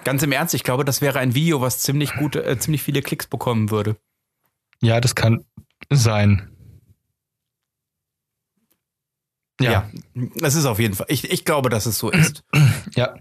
[0.04, 3.02] ganz im Ernst, ich glaube, das wäre ein Video, was ziemlich gute, äh, ziemlich viele
[3.02, 3.96] Klicks bekommen würde.
[4.80, 5.44] Ja, das kann
[5.90, 6.53] sein.
[9.60, 9.88] Ja.
[10.42, 11.06] Es ist auf jeden Fall.
[11.08, 12.42] Ich, ich glaube, dass es so ist.
[12.96, 13.14] Ja.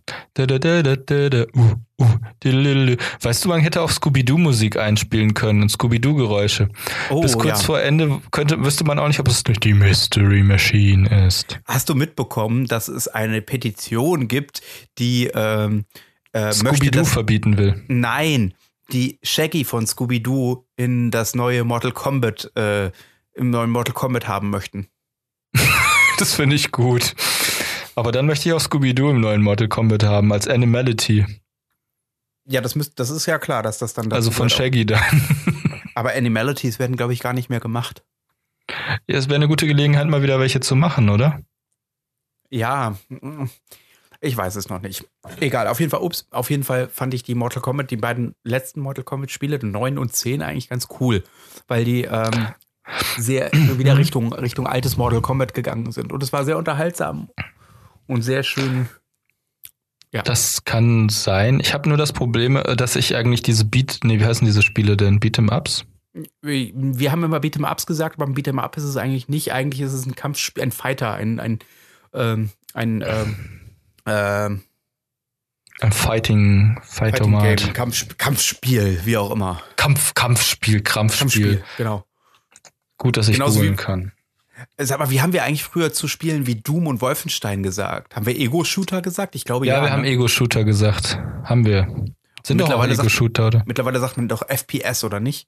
[3.22, 6.70] Weißt du, man hätte auch Scooby-Doo-Musik einspielen können und Scooby-Doo-Geräusche.
[7.10, 7.66] Oh, Bis kurz ja.
[7.66, 11.60] vor Ende könnte, wüsste man auch nicht, ob es nicht die Mystery Machine ist.
[11.66, 14.62] Hast du mitbekommen, dass es eine Petition gibt,
[14.98, 15.86] die ähm,
[16.34, 17.84] äh, Scooby-Doo verbieten will.
[17.88, 18.54] nein,
[18.92, 22.92] die Shaggy von Scooby-Doo in das neue Mortal Kombat, äh,
[23.34, 24.88] im neuen Mortal Kombat haben möchten.
[26.24, 27.16] Das finde ich gut.
[27.96, 31.26] Aber dann möchte ich auch Scooby-Doo im neuen Mortal Kombat haben, als Animality.
[32.46, 34.50] Ja, das müsst, das ist ja klar, dass das dann Also von.
[34.50, 35.02] Shaggy dann.
[35.96, 38.06] Aber Animalities werden, glaube ich, gar nicht mehr gemacht.
[39.06, 41.42] Ja, es wäre eine gute Gelegenheit, mal wieder welche zu machen, oder?
[42.50, 42.98] Ja,
[44.22, 45.06] ich weiß es noch nicht.
[45.42, 48.34] Egal, auf jeden Fall, ups, auf jeden Fall fand ich die Mortal Kombat, die beiden
[48.46, 51.22] letzten Mortal Kombat Spiele, 9 und 10, eigentlich ganz cool,
[51.68, 52.48] weil die ähm,
[53.18, 56.12] sehr wieder Richtung, Richtung altes Mortal Kombat gegangen sind.
[56.12, 57.30] Und es war sehr unterhaltsam
[58.08, 58.88] und sehr schön.
[60.12, 61.60] Das kann sein.
[61.60, 64.62] Ich habe nur das Problem, äh, dass ich eigentlich diese Beat, nee, wie heißen diese
[64.62, 65.20] Spiele denn?
[65.20, 65.86] Beat'em Ups?
[66.44, 69.52] Wir haben immer Beat'em Ups gesagt, aber beim Beat'em Up ist es eigentlich nicht.
[69.52, 71.60] Eigentlich ist es ein Kampfspiel, ein Fighter, ein, ein,
[72.14, 73.36] ähm, ein ähm,
[74.06, 74.62] ähm,
[75.80, 77.58] Ein Fighting, Fighting Fightomat.
[77.58, 79.62] Game, Kampf, Kampfspiel, wie auch immer.
[79.76, 81.58] Kampf, Kampfspiel, Krampfspiel.
[81.58, 82.06] Kampfspiel, genau.
[82.98, 84.12] Gut, dass ich Genauso googeln kann.
[84.78, 88.16] Sag mal, wie haben wir eigentlich früher zu Spielen wie Doom und Wolfenstein gesagt?
[88.16, 89.36] Haben wir Ego-Shooter gesagt?
[89.36, 89.82] Ich glaube Ja, ja.
[89.84, 90.10] wir haben ne?
[90.10, 91.18] Ego-Shooter gesagt.
[91.44, 91.88] Haben wir.
[92.46, 93.64] Sind doch auch Ego-Shooter, oder?
[93.66, 95.48] Mittlerweile sagt man doch FPS, oder nicht?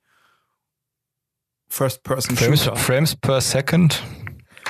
[1.69, 2.75] Frames, First-Person-Shooter.
[2.75, 4.01] Frames per Second?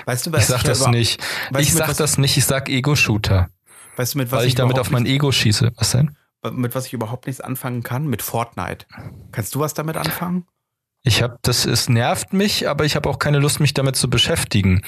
[0.05, 1.21] Weißt du, was Ich sag das über- nicht.
[1.59, 3.49] Ich sag was- das nicht, ich sag Ego-Shooter.
[3.95, 5.71] Weißt du, mit was Weil ich damit überhaupt auf mein Ego schieße.
[5.77, 6.15] Was denn?
[6.51, 8.05] mit was ich überhaupt nichts anfangen kann?
[8.07, 8.85] Mit Fortnite.
[9.31, 10.45] Kannst du was damit anfangen?
[11.07, 14.09] Ich habe das, es nervt mich, aber ich habe auch keine Lust, mich damit zu
[14.09, 14.81] beschäftigen.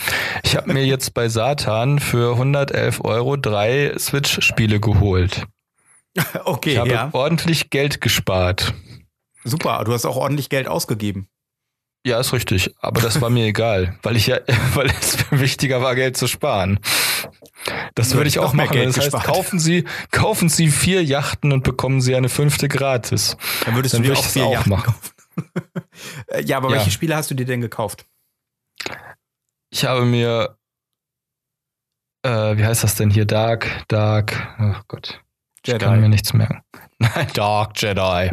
[0.44, 5.46] Ich habe mir jetzt bei Satan für 111 Euro drei Switch-Spiele geholt.
[6.46, 7.10] Okay, Ich habe ja.
[7.14, 8.74] ordentlich Geld gespart.
[9.44, 11.28] Super, du hast auch ordentlich Geld ausgegeben.
[12.04, 12.74] Ja, ist richtig.
[12.80, 14.40] Aber das war mir egal, weil ich ja,
[14.74, 16.80] weil es wichtiger war, Geld zu sparen.
[17.94, 18.72] Das würde ich auch machen.
[18.72, 19.26] Geld das heißt, gespart.
[19.26, 23.38] kaufen Sie, kaufen Sie vier Yachten und bekommen Sie eine fünfte gratis.
[23.66, 24.84] Dann würdest Dann du dir würde auch vier auch Yachten machen.
[24.86, 25.12] kaufen.
[26.28, 26.76] Äh, ja, aber Ja.
[26.78, 28.06] welche Spiele hast du dir denn gekauft?
[29.70, 30.58] Ich habe mir,
[32.24, 33.26] äh, wie heißt das denn hier?
[33.26, 35.22] Dark, Dark, ach Gott.
[35.64, 35.84] Ich Jedi.
[35.86, 36.62] kann mir nichts merken.
[37.00, 38.32] Nein, Dark Jedi.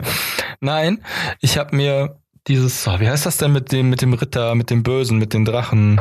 [0.61, 1.05] Nein,
[1.41, 4.71] ich habe mir dieses, oh, wie heißt das denn mit dem, mit dem Ritter, mit
[4.71, 6.01] dem Bösen, mit den Drachen?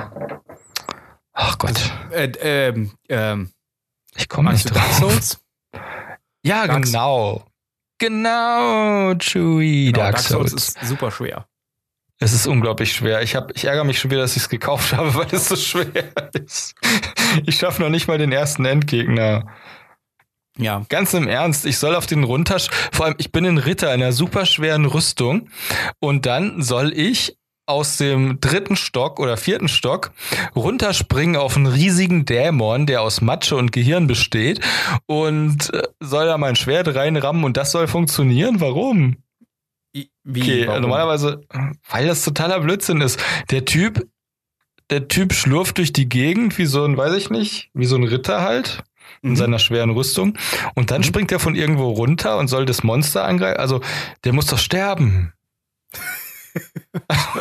[1.34, 1.80] Ach Gott,
[2.12, 3.52] Äh, ähm, ähm,
[4.16, 5.00] ich komme nicht du Dark drauf.
[5.00, 5.44] Souls?
[6.44, 7.44] Ja, Dark- genau.
[8.04, 10.54] Genau, Chewie, Genau, Dark, Souls.
[10.54, 11.48] ist super schwer.
[12.20, 13.22] Es ist unglaublich schwer.
[13.22, 15.56] Ich, hab, ich ärgere mich schon wieder, dass ich es gekauft habe, weil es so
[15.56, 16.76] schwer ist.
[17.46, 19.46] Ich schaffe noch nicht mal den ersten Endgegner.
[20.58, 20.86] Ja.
[20.90, 22.60] Ganz im Ernst, ich soll auf den runter.
[22.92, 25.50] Vor allem, ich bin ein Ritter in einer super schweren Rüstung.
[26.00, 30.12] Und dann soll ich aus dem dritten Stock oder vierten Stock
[30.56, 34.60] runterspringen auf einen riesigen Dämon, der aus Matsche und Gehirn besteht.
[35.06, 38.60] Und äh, soll da mein Schwert reinrammen und das soll funktionieren?
[38.60, 39.18] Warum?
[39.94, 40.42] Wie?
[40.42, 40.82] Okay, warum?
[40.82, 41.42] normalerweise,
[41.90, 43.20] weil das totaler Blödsinn ist.
[43.52, 44.08] Der Typ,
[44.90, 48.04] der Typ schlurft durch die Gegend wie so ein, weiß ich nicht, wie so ein
[48.04, 48.84] Ritter halt
[49.22, 49.36] in Mhm.
[49.38, 50.38] seiner schweren Rüstung.
[50.76, 51.06] Und dann Mhm.
[51.06, 53.60] springt er von irgendwo runter und soll das Monster angreifen.
[53.60, 53.82] Also,
[54.26, 55.32] der muss doch sterben.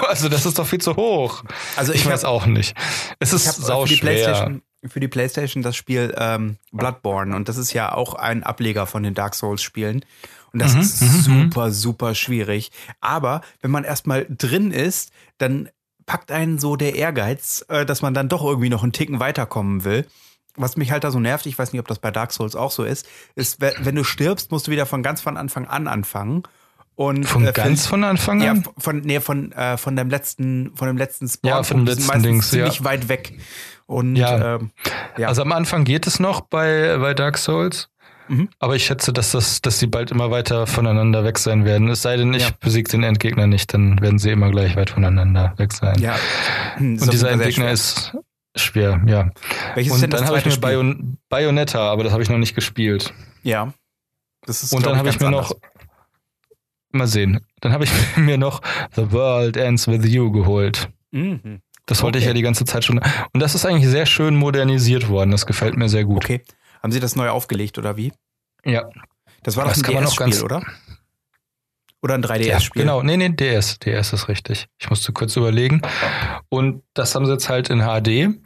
[0.09, 1.45] Also, das ist doch viel zu hoch.
[1.77, 2.75] Also Ich, ich, weiß hab, auch nicht.
[3.19, 4.09] Es ist hab sau für die schwer.
[4.25, 8.87] Playstation für die Playstation das Spiel ähm, Bloodborne und das ist ja auch ein Ableger
[8.87, 10.05] von den Dark Souls Spielen
[10.53, 12.73] und das Mhm, ist mhm, super super schwierig.
[13.01, 15.69] Aber wenn man erstmal drin ist, dann
[16.05, 19.85] packt einen so der Ehrgeiz, äh, dass man dann doch irgendwie noch einen Ticken weiterkommen
[19.85, 20.05] will.
[20.57, 22.73] Was mich halt da so nervt, ich weiß nicht, ob das bei Dark Souls auch
[22.73, 23.07] so ist,
[23.37, 26.43] ist, we- wenn du stirbst, musst du wieder von ganz von Anfang an anfangen.
[27.03, 28.65] Und, Von äh, ganz von Anfang ja, an?
[28.79, 31.49] von, nee, von, äh, von dem letzten, von dem letzten Spawn.
[31.51, 32.65] Ja, von dem letzten Dings, ja.
[32.65, 33.39] ziemlich weit weg.
[33.87, 34.57] Und Ja.
[34.57, 34.71] ähm,
[35.19, 35.29] ja.
[35.29, 37.89] Also am Anfang geht es noch bei, bei Dark Souls.
[38.29, 38.49] Mhm.
[38.61, 41.89] Aber ich schätze, dass das, dass sie bald immer weiter voneinander weg sein werden.
[41.89, 42.51] Es sei denn, ich Ja.
[42.61, 45.99] besiege den Endgegner nicht, dann werden sie immer gleich weit voneinander weg sein.
[46.01, 46.15] ja.
[46.77, 48.17] Hm, Und dieser Endgegner ist
[48.55, 49.31] schwer, ja.
[49.75, 50.61] Welches Und dann habe ich mir Spiel?
[50.61, 53.13] Bayon Bayonetta, aber das habe ich noch nicht gespielt.
[53.43, 53.73] ja.
[54.45, 55.53] Das ist, Und dann habe ich mir noch
[56.95, 57.41] mal sehen.
[57.61, 58.61] Dann habe ich mir noch
[58.95, 60.89] The World Ends with You geholt.
[61.11, 61.61] Mhm.
[61.87, 62.31] Das wollte ich Okay.
[62.31, 62.99] ja die ganze Zeit schon.
[63.33, 65.31] Und das ist eigentlich sehr schön modernisiert worden.
[65.33, 66.25] Das gefällt mir sehr gut.
[66.25, 66.43] Okay.
[66.83, 68.13] Haben Sie das neu aufgelegt oder wie?
[68.65, 68.89] Ja.
[69.43, 70.63] Das war doch Das ein DS-Spiel, oder?
[72.03, 72.83] Oder ein Ja, 3DS-Spiel?
[72.83, 73.03] genau.
[73.03, 73.79] Nee, nee, DS.
[73.81, 74.67] DS ist richtig.
[74.79, 75.83] Ich musste kurz überlegen.
[76.49, 78.37] Und das haben sie jetzt halt in HD.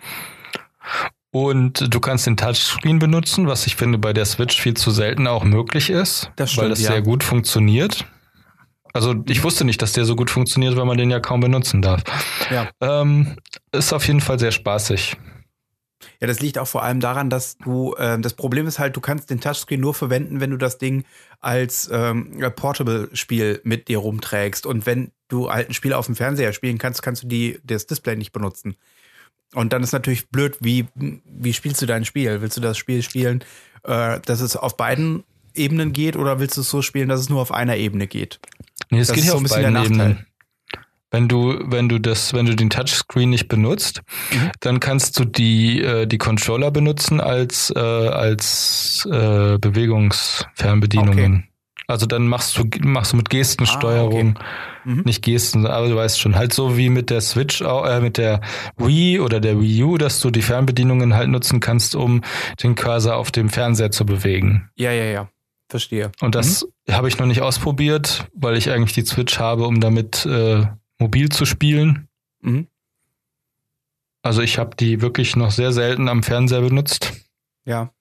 [1.30, 5.26] Und du kannst den Touchscreen benutzen, was ich finde bei der Switch viel zu selten
[5.26, 6.92] auch möglich ist, Das stimmt, weil das ja.
[6.92, 8.06] sehr gut funktioniert.
[8.96, 11.82] Also ich wusste nicht, dass der so gut funktioniert, weil man den ja kaum benutzen
[11.82, 12.02] darf.
[12.50, 12.70] Ja.
[12.80, 13.36] Ähm,
[13.72, 15.16] ist auf jeden Fall sehr spaßig.
[16.20, 19.00] Ja, das liegt auch vor allem daran, dass du, ähm, das Problem ist halt, du
[19.00, 21.04] kannst den Touchscreen nur verwenden, wenn du das Ding
[21.40, 24.66] als ähm, Portable-Spiel mit dir rumträgst.
[24.66, 27.86] Und wenn du halt ein Spiel auf dem Fernseher spielen kannst, kannst du die, das
[27.86, 28.76] Display nicht benutzen.
[29.54, 32.40] Und dann ist natürlich blöd, wie, wie spielst du dein Spiel?
[32.40, 33.44] Willst du das Spiel spielen,
[33.84, 35.24] äh, dass es auf beiden
[35.54, 38.40] Ebenen geht oder willst du es so spielen, dass es nur auf einer Ebene geht?
[38.90, 39.90] Nee, es Das geht ja so ein bisschen der Nachteil.
[39.92, 40.26] Ebenen.
[41.12, 44.50] Wenn du, wenn du das, wenn du den Touchscreen nicht benutzt, Mhm.
[44.60, 51.48] dann kannst du die, äh, die Controller benutzen als, äh, als äh, Bewegungsfernbedienungen.
[51.88, 54.36] Also dann machst du, machst du mit Gestensteuerung,
[54.84, 55.02] Mhm.
[55.04, 58.40] nicht Gesten, aber du weißt schon, halt so wie mit der Switch, äh, mit der
[58.76, 62.22] Wii oder der Wii U, dass du die Fernbedienungen halt nutzen kannst, um
[62.62, 64.68] den Cursor auf dem Fernseher zu bewegen.
[64.74, 65.28] Ja, ja, ja.
[65.68, 66.12] Verstehe.
[66.20, 70.24] Und das habe ich noch nicht ausprobiert, weil ich eigentlich die Switch habe, um damit
[70.24, 70.66] äh,
[70.98, 72.08] mobil zu spielen.
[72.40, 72.68] Mhm.
[74.22, 77.12] Also ich habe die wirklich noch sehr selten am Fernseher benutzt.
[77.64, 77.92] Ja.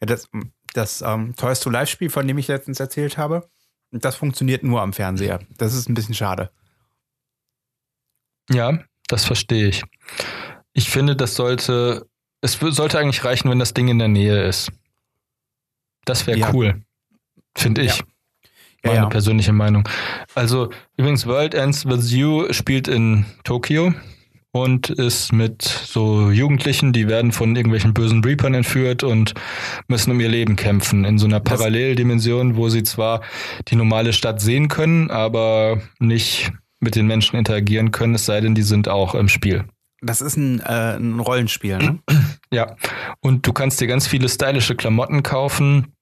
[0.00, 0.28] ja das
[0.74, 3.48] das ähm, to Live-Spiel, von dem ich letztens erzählt habe,
[3.92, 5.40] das funktioniert nur am Fernseher.
[5.56, 6.50] Das ist ein bisschen schade.
[8.50, 9.82] Ja, das verstehe ich.
[10.72, 12.08] Ich finde, das sollte,
[12.40, 14.70] es sollte eigentlich reichen, wenn das Ding in der Nähe ist.
[16.04, 16.52] Das wäre Ja.
[16.52, 16.82] cool.
[17.56, 17.98] Finde ich.
[17.98, 18.04] Ja.
[18.84, 19.88] Meine Ja, persönliche Meinung.
[20.34, 23.94] Also übrigens, World Ends With You spielt in Tokio
[24.52, 29.32] und ist mit so Jugendlichen, die werden von irgendwelchen bösen Reapern entführt und
[29.88, 33.22] müssen um ihr Leben kämpfen in so einer Paralleldimension, wo sie zwar
[33.68, 38.54] die normale Stadt sehen können, aber nicht mit den Menschen interagieren können, es sei denn,
[38.54, 39.64] die sind auch im Spiel.
[40.02, 41.98] Das ist ein, äh, ein Rollenspiel, ne?
[42.52, 42.76] Ja,
[43.20, 45.93] und du kannst dir ganz viele stylische Klamotten kaufen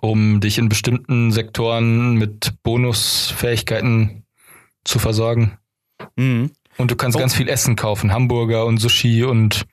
[0.00, 4.24] um dich in bestimmten Sektoren mit Bonusfähigkeiten
[4.84, 5.58] zu versorgen.
[6.16, 6.50] Mhm.
[6.76, 7.20] Und du kannst Oh.
[7.20, 9.64] ganz viel Essen kaufen, Hamburger und Sushi und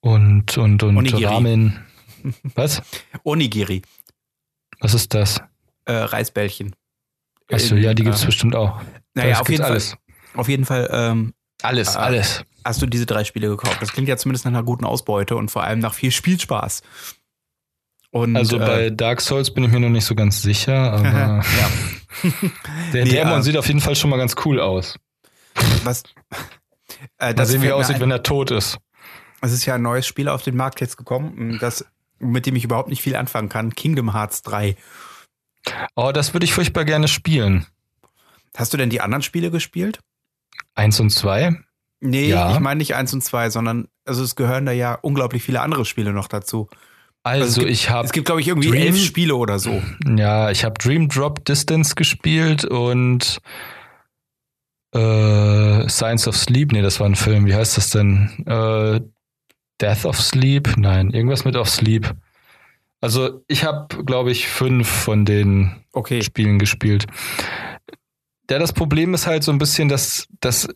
[0.00, 1.24] und und und Onigiri.
[1.24, 1.84] Ramen.
[2.54, 2.82] Was?
[3.24, 3.82] Onigiri,
[4.80, 5.40] Was ist das?
[5.84, 6.74] äh, Reisbällchen.
[7.52, 8.80] Achso, ja, die gibt's äh, bestimmt auch.
[9.14, 9.90] Naja, Das auf jeden alles.
[9.90, 9.98] Fall.
[10.34, 12.00] Auf jeden Fall ähm, Alles, Ah.
[12.00, 12.44] alles.
[12.64, 13.80] hast du diese drei Spiele gekauft.
[13.80, 16.82] Das klingt ja zumindest nach einer guten Ausbeute und vor allem nach viel Spielspaß.
[18.10, 21.04] Und, Also bei äh, Dark Souls bin ich mir noch nicht so ganz sicher, aber
[21.58, 21.70] ja,
[22.92, 24.98] der Nee, Dämon äh, sieht auf jeden Fall schon mal ganz cool aus.
[25.84, 26.02] was
[27.18, 28.02] äh, Mal das sehen, wie er aussieht, ein.
[28.02, 28.78] wenn er tot ist.
[29.42, 31.84] Es ist ja ein neues Spiel auf den Markt jetzt gekommen, das
[32.18, 33.74] mit dem ich überhaupt nicht viel anfangen kann.
[33.74, 34.76] Kingdom Hearts 3.
[35.94, 37.66] Oh, das würde ich furchtbar gerne spielen.
[38.56, 39.98] Hast du denn die anderen Spiele gespielt?
[40.74, 41.54] Eins und zwei?
[42.00, 42.52] Nee, Ja.
[42.52, 45.84] ich meine nicht eins und zwei, sondern also es gehören da ja unglaublich viele andere
[45.84, 46.68] Spiele noch dazu.
[47.26, 49.82] Also, gibt- ich habe Es gibt, glaube ich, irgendwie Dream- elf Spiele oder so.
[50.16, 53.38] ja, ich habe Dream Drop Distance gespielt und
[54.94, 56.72] äh, Science of Sleep.
[56.72, 57.46] Nee, das war ein Film.
[57.46, 58.30] Wie heißt das denn?
[58.46, 59.00] Äh,
[59.80, 60.76] Death of Sleep?
[60.76, 62.14] Nein, irgendwas mit of Sleep.
[63.00, 66.22] Also ich habe, glaube ich, fünf von den Okay.
[66.22, 67.06] Spielen gespielt.
[68.50, 70.68] Ja, das Problem ist halt so ein bisschen, dass, dass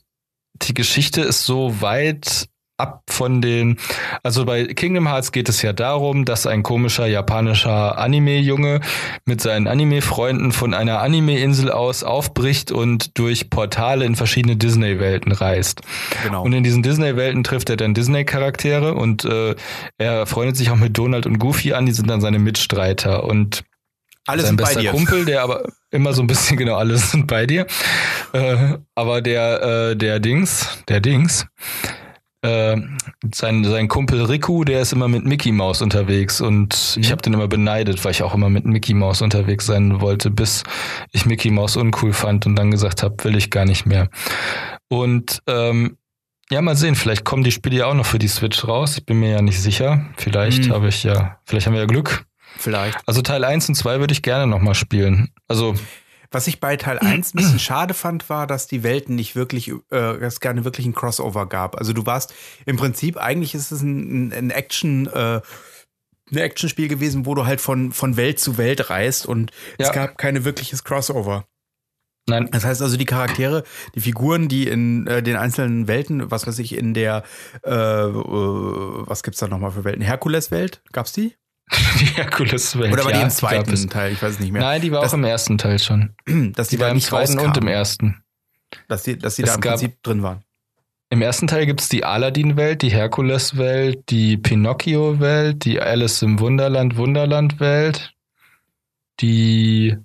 [0.63, 2.49] die Geschichte ist so weit
[2.81, 3.79] ab von den,
[4.23, 8.81] also bei Kingdom Hearts geht es ja darum, dass ein komischer japanischer Anime-Junge
[9.25, 15.83] mit seinen Anime-Freunden von einer Anime-Insel aus aufbricht und durch Portale in verschiedene Disney-Welten reist.
[16.25, 16.43] Genau.
[16.43, 19.55] Und in diesen Disney-Welten trifft er dann Disney-Charaktere und äh,
[19.99, 23.65] er freundet sich auch mit Donald und Goofy an, die sind dann seine Mitstreiter und
[24.27, 24.85] Alles sein bester.
[24.85, 27.67] Kumpel, der aber immer so ein bisschen genau alles sind bei dir.
[28.33, 31.47] Äh, aber der äh, der Dings, der Dings,
[32.43, 32.77] äh,
[33.35, 37.13] sein sein Kumpel Riku, der ist immer mit Mickey Mouse unterwegs und ich Mhm.
[37.13, 40.63] habe den immer beneidet, weil ich auch immer mit Mickey Mouse unterwegs sein wollte, bis
[41.13, 44.09] ich Mickey Mouse uncool fand und dann gesagt habe, will ich gar nicht mehr.
[44.89, 45.97] Und ähm,
[46.51, 48.99] ja, mal sehen, vielleicht kommen die Spiele ja auch noch für die Switch raus.
[48.99, 50.07] Ich bin mir ja nicht sicher.
[50.17, 50.73] Vielleicht Mhm.
[50.73, 52.25] habe ich ja, vielleicht haben wir ja Glück.
[52.57, 52.99] Vielleicht.
[53.07, 55.29] Also Teil 1 und 2 würde ich gerne nochmal spielen.
[55.47, 55.75] Also,
[56.33, 59.69] Was ich bei Teil 1 ein bisschen schade fand, war, dass die Welten nicht wirklich,
[59.69, 61.77] äh, dass es gerne wirklich ein Crossover gab.
[61.77, 62.33] Also du warst
[62.67, 65.41] im Prinzip, eigentlich ist es ein, ein Action, äh,
[66.31, 69.93] ein Actionspiel gewesen, wo du halt von, von Welt zu Welt reist und es Ja.
[69.93, 71.47] gab keine wirkliches Crossover.
[72.29, 73.65] nein, Das heißt also, die Charaktere,
[73.97, 77.25] die Figuren, die in äh, den einzelnen Welten, was weiß ich, in der,
[77.65, 80.03] äh, äh, was gibt's da nochmal für Welten?
[80.03, 80.81] Herkules-Welt?
[80.93, 81.35] Gab's die?
[82.01, 82.93] die Herkules-Welt.
[82.93, 83.37] Oder war die ja, im es.
[83.37, 84.13] zweiten Teil?
[84.13, 84.63] Ich weiß es nicht mehr.
[84.63, 86.15] Nein, die war Das- auch im ersten Teil schon.
[86.55, 87.69] dass die, Die war im zweiten und im rauskamen.
[87.69, 88.23] ersten.
[88.89, 90.43] Dass die, dass die Es da im gab- Prinzip drin waren.
[91.13, 98.13] Im ersten Teil gibt's die Aladdin-Welt, die Herkules-Welt, die Pinocchio-Welt, die Alice im Wunderland Wunderland-Welt,
[99.21, 99.97] die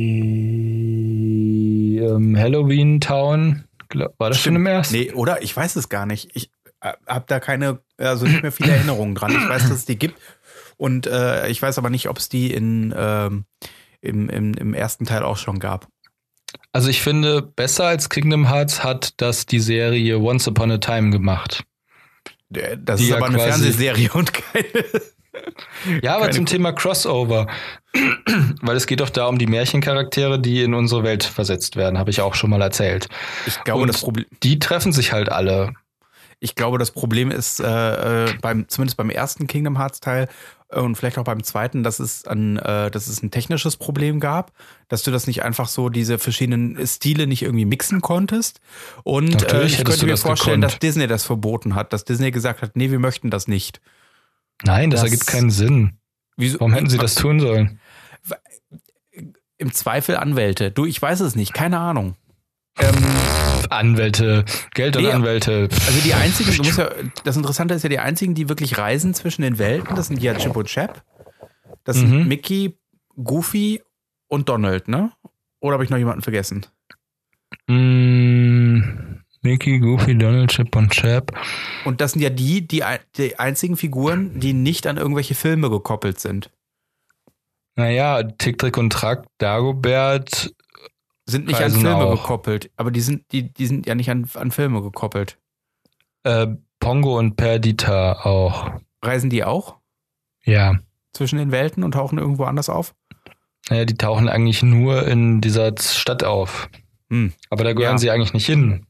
[0.00, 3.64] die ähm, Halloween-Town.
[4.18, 4.94] War das schon im ersten?
[4.96, 5.42] Nee, oder?
[5.42, 6.30] Ich weiß es gar nicht.
[6.34, 6.50] Ich
[6.80, 9.30] habe da keine, also nicht mehr viele Erinnerungen dran.
[9.32, 10.18] Ich weiß, dass es die gibt.
[10.76, 13.44] Und äh, ich weiß aber nicht, ob es die in, ähm,
[14.00, 15.88] im, im, im ersten Teil auch schon gab.
[16.72, 21.10] Also ich finde, besser als Kingdom Hearts hat das die Serie Once Upon a Time
[21.10, 21.64] gemacht.
[22.48, 24.64] Der- Das Die ist ja aber eine quasi- Fernsehserie und keine.
[26.02, 27.46] Ja, aber Keine zum Thema Crossover.
[28.62, 32.10] Weil es geht doch da um die Märchencharaktere, die in unsere Welt versetzt werden, habe
[32.10, 33.08] ich auch schon mal erzählt.
[33.46, 34.26] Ich glaube, Und- das Problem.
[34.42, 35.72] Die treffen sich halt alle.
[36.42, 40.26] Ich glaube, das Problem ist äh, äh, beim zumindest beim ersten Kingdom Hearts Teil
[40.70, 44.20] äh, und vielleicht auch beim zweiten, dass es ein äh, dass es ein technisches Problem
[44.20, 44.52] gab,
[44.88, 48.60] dass du das nicht einfach so diese verschiedenen Stile nicht irgendwie mixen konntest.
[49.04, 50.72] Und äh, ich könnte mir das vorstellen, gekonnt.
[50.74, 53.80] dass Disney das verboten hat, dass Disney gesagt hat, nee, wir möchten das nicht.
[54.62, 55.98] Nein, das, Das- ergibt keinen Sinn.
[56.36, 56.60] Wieso?
[56.60, 57.80] Warum hätten sie das tun sollen?
[59.58, 60.70] Im Zweifel Anwälte.
[60.70, 62.14] Du, ich weiß es nicht, keine Ahnung.
[62.78, 62.94] Ähm,
[63.70, 64.44] Anwälte,
[64.74, 65.68] Geld und Nee, Anwälte.
[65.86, 66.90] Also die einzigen, du musst ja,
[67.24, 70.34] das Interessante ist ja, die einzigen, die wirklich reisen zwischen den Welten, das sind ja
[70.34, 71.02] Chip und Chap.
[71.84, 72.28] Das sind Mhm.
[72.28, 72.78] Mickey,
[73.22, 73.82] Goofy
[74.28, 75.12] und Donald, ne?
[75.60, 76.66] Oder habe ich noch jemanden vergessen?
[77.66, 78.80] Mm,
[79.42, 81.32] Mickey, Goofy, Donald, Chip und Chap.
[81.84, 82.82] Und das sind ja die, die,
[83.16, 86.50] die einzigen Figuren, die nicht an irgendwelche Filme gekoppelt sind.
[87.76, 90.52] Naja, Tick, Trick und Track, Dagobert.
[91.30, 92.22] Sind nicht an Reisen Filme auch.
[92.22, 95.38] gekoppelt, aber die sind, die, die sind ja nicht an, an Filme gekoppelt.
[96.24, 96.48] Äh,
[96.80, 98.72] Pongo und Perdita auch.
[99.02, 99.76] Reisen die auch
[100.44, 100.78] Ja.
[101.12, 102.94] zwischen den Welten und tauchen irgendwo anders auf?
[103.68, 106.68] Naja, die tauchen eigentlich nur in dieser Stadt auf.
[107.10, 107.32] Hm.
[107.50, 107.98] Aber da gehören Ja.
[107.98, 108.86] sie eigentlich nicht hin.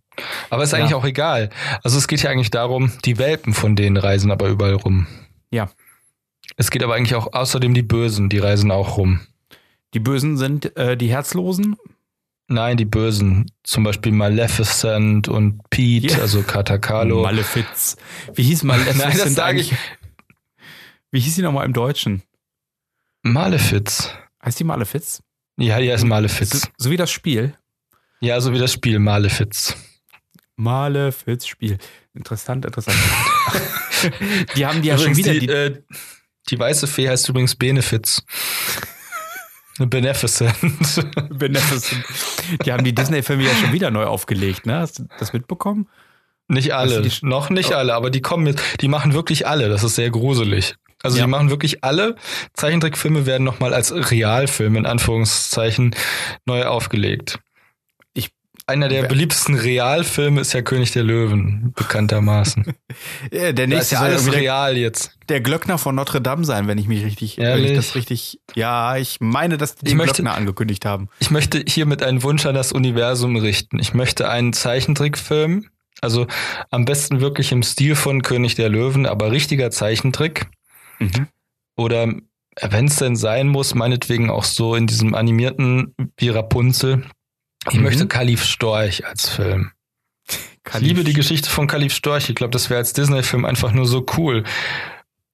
[0.51, 0.97] Aber ist eigentlich Ja.
[0.97, 1.51] auch egal.
[1.82, 5.07] Also es geht ja eigentlich darum, die Welpen von denen reisen aber überall rum.
[5.51, 5.70] Ja.
[6.57, 9.20] Es geht aber eigentlich auch außerdem die Bösen, die reisen auch rum.
[9.95, 11.76] Die Bösen sind äh, die Herzlosen.
[12.53, 13.51] Nein, die Bösen.
[13.63, 16.19] Zum Beispiel Maleficent und Pete, Ja.
[16.21, 17.23] also Katakalo.
[17.23, 17.97] Malefiz.
[18.35, 19.73] Wie hieß Maleficent Nein, das sage eigentlich?
[19.73, 19.79] ich.
[21.13, 22.23] Wie hieß sie nochmal im Deutschen?
[23.23, 24.11] Malefiz.
[24.45, 25.23] Heißt die Malefiz?
[25.59, 26.69] Ja, die heißt So, Malefiz.
[26.77, 27.55] so wie das Spiel.
[28.21, 29.77] Ja, so wie das Spiel Malefiz.
[30.57, 31.79] Malefiz Spiel.
[32.15, 32.97] Interessant, interessant.
[34.57, 35.83] die haben die ja schon wieder die, die, äh,
[36.49, 38.23] die weiße Fee heißt übrigens Benefiz.
[39.87, 40.55] Beneficent.
[41.31, 42.05] Beneficent.
[42.64, 44.78] Die haben die Disney-Filme ja schon wieder neu aufgelegt, ne?
[44.81, 45.89] Hast du das mitbekommen?
[46.49, 47.76] Nicht alle, die- noch nicht Oh.
[47.76, 49.68] alle, aber die kommen jetzt, die machen wirklich alle.
[49.68, 50.74] Das ist sehr gruselig.
[51.03, 51.24] Also Ja.
[51.24, 52.16] die machen wirklich alle
[52.55, 55.95] Zeichentrickfilme werden nochmal als Realfilme in Anführungszeichen
[56.45, 57.39] neu aufgelegt.
[58.67, 62.65] Einer der beliebtesten Realfilme ist ja König der Löwen, bekanntermaßen.
[63.33, 65.17] Ja, der ist nächste ja soll alles real jetzt.
[65.29, 68.97] der Glöckner von Notre Dame sein, wenn ich mich richtig, wenn ich das richtig, ja,
[68.97, 71.09] ich meine, dass die Ich den möchte- Glöckner angekündigt haben.
[71.21, 73.79] Ich möchte hiermit einen Wunsch an das Universum richten.
[73.79, 75.67] Ich möchte einen Zeichentrickfilm,
[76.01, 76.27] also
[76.71, 80.47] am besten wirklich im Stil von König der Löwen, aber richtiger Zeichentrick.
[80.99, 81.29] Mhm.
[81.77, 82.09] Oder
[82.61, 87.05] wenn es denn sein muss, meinetwegen auch so in diesem animierten wie Rapunzel.
[87.69, 87.83] Ich Mhm.
[87.83, 89.73] möchte Kalif Storch als Film.
[90.29, 92.29] Ich liebe die Geschichte von Kalif Storch.
[92.31, 94.45] Ich glaube, das wäre als Disney-Film einfach nur so cool.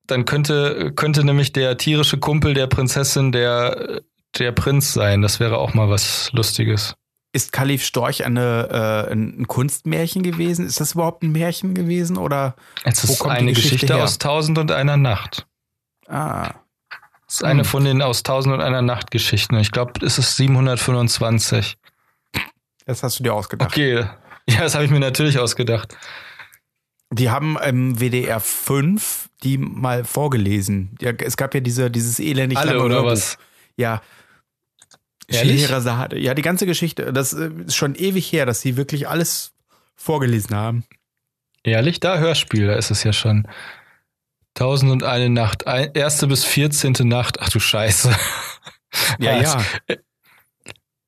[0.06, 4.00] Dann könnte, könnte nämlich der tierische Kumpel der Prinzessin der,
[4.38, 5.20] der Prinz sein.
[5.22, 6.94] Das wäre auch mal was Lustiges.
[7.32, 10.64] Ist Kalif Storch eine, äh, ein Kunstmärchen gewesen?
[10.64, 12.54] Ist das überhaupt ein Märchen gewesen oder?
[12.84, 15.46] Es Wo ist eine Geschichte Geschichte, aus Tausend und einer Nacht.
[16.08, 16.50] Ah,
[17.28, 17.68] Es ist eine Hm.
[17.68, 19.56] von den aus Tausend und einer Nacht Geschichten.
[19.58, 21.76] Ich glaube, es ist 725.
[22.86, 23.72] das hast du dir ausgedacht.
[23.72, 24.06] Okay.
[24.48, 25.96] Ja, das habe ich mir natürlich ausgedacht.
[27.10, 30.96] Die haben im WDR 5 die mal vorgelesen.
[31.00, 33.10] Ja, es gab ja diese, dieses elendig Alle oder Hörbuch.
[33.10, 33.38] was?
[33.76, 34.00] Ja.
[35.30, 36.18] Scheherazade.
[36.18, 37.12] Ja, die ganze Geschichte.
[37.12, 39.52] Das äh, ist schon ewig her, dass sie wirklich alles
[39.96, 40.84] vorgelesen haben.
[41.64, 42.00] Ehrlich?
[42.00, 43.48] Da Hörspiel, da ist es ja schon.
[44.54, 45.66] Tausend und eine Nacht.
[45.66, 47.40] Ein, erste bis vierzehnte Nacht.
[47.40, 48.16] Ach du Scheiße.
[49.18, 49.64] Ja, ja.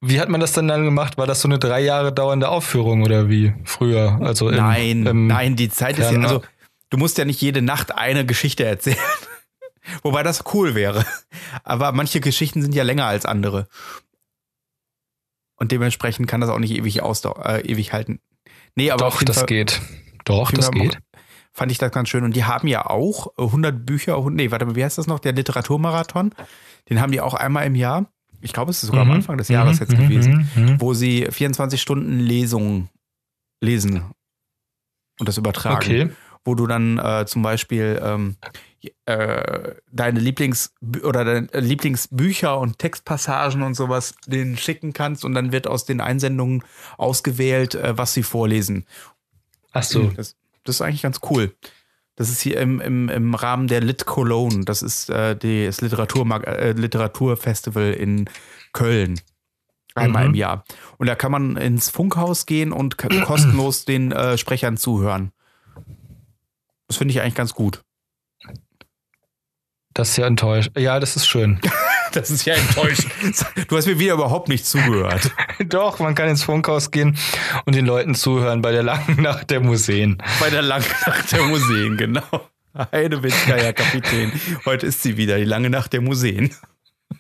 [0.01, 1.19] Wie hat man das denn dann gemacht?
[1.19, 4.19] War das so eine drei Jahre dauernde Aufführung oder wie früher?
[4.23, 6.43] Also im, Nein, im, nein, die Zeit ist ja, also
[6.91, 8.97] du musst ja nicht jede Nacht eine Geschichte erzählen.
[10.03, 11.05] Wobei das cool wäre.
[11.65, 13.67] Aber manche Geschichten sind ja länger als andere.
[15.57, 18.21] Und dementsprechend kann das auch nicht ewig ausdau äh, ewig halten.
[18.77, 19.81] Nee, aber Doch, das Fall geht.
[20.25, 20.99] Doch, das Fall geht.
[21.53, 22.23] fand ich das ganz schön.
[22.23, 25.19] Und die haben ja auch 100 Bücher, nee, warte mal, wie heißt das noch?
[25.19, 26.33] Der Literaturmarathon.
[26.89, 28.07] Den haben die auch einmal im Jahr.
[28.41, 29.15] Ich glaube, es ist sogar am Mhm.
[29.15, 30.81] Anfang des Jahres Mhm, jetzt gewesen, mhm, mhm.
[30.81, 32.89] wo sie 24 Stunden Lesungen
[33.61, 34.03] lesen
[35.19, 36.11] und das übertragen Okay.
[36.45, 38.37] wo du dann äh, zum Beispiel ähm,
[39.07, 40.73] äh, deine Lieblings
[41.03, 46.01] oder deine Lieblingsbücher und Textpassagen und sowas denen schicken kannst und dann wird aus den
[46.01, 46.63] Einsendungen
[46.97, 48.87] ausgewählt, äh, was sie vorlesen.
[49.73, 50.11] Ach so.
[50.13, 51.53] Das, das ist eigentlich ganz cool.
[52.19, 54.65] Das ist hier im, im, im Rahmen der Lit Cologne.
[54.65, 58.29] Das ist äh, die, das Literaturmag äh, Literaturfestival in
[58.73, 59.21] Köln.
[59.95, 60.31] Einmal Mhm.
[60.31, 60.65] im Jahr.
[60.97, 65.31] Und da kann man ins Funkhaus gehen und kostenlos den äh, Sprechern zuhören.
[66.89, 67.83] Das finde ich eigentlich ganz gut.
[69.95, 70.73] Das ist ja enttäuscht.
[70.77, 71.61] Ja, das ist schön.
[72.19, 73.13] Das ist ja enttäuschend.
[73.69, 75.31] Du hast mir wieder überhaupt nicht zugehört.
[75.67, 77.17] Doch, man kann ins Funkhaus gehen
[77.65, 80.19] und den Leuten zuhören bei der langen Nacht der Museen.
[80.41, 82.49] Bei der langen Nacht der Museen, genau.
[82.93, 84.33] Heidewitzka, Herr Kapitän.
[84.65, 86.53] Heute ist sie wieder, die lange Nacht der Museen.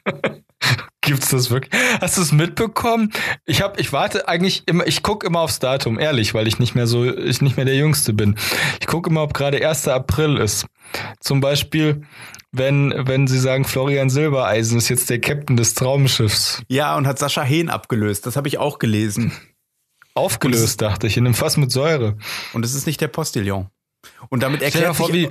[1.01, 1.80] Gibt's das wirklich?
[2.01, 3.12] Hast du es mitbekommen?
[3.46, 6.74] Ich habe, ich warte eigentlich immer, ich gucke immer aufs Datum, ehrlich, weil ich nicht
[6.74, 8.36] mehr so, ich nicht mehr der Jüngste bin.
[8.80, 9.86] Ich gucke immer, ob gerade 1.
[9.88, 10.66] April ist.
[11.20, 12.03] Zum Beispiel,
[12.53, 16.62] wenn, wenn sie sagen, Florian Silbereisen ist jetzt der Captain des Traumschiffs.
[16.68, 18.26] Ja, und hat Sascha Hehn abgelöst.
[18.26, 19.32] Das habe ich auch gelesen.
[20.14, 22.16] Aufgelöst, dachte ich, in einem Fass mit Säure.
[22.53, 23.68] Und es ist nicht der Postillon.
[24.30, 25.28] Und damit erklärt vor, sich, wie,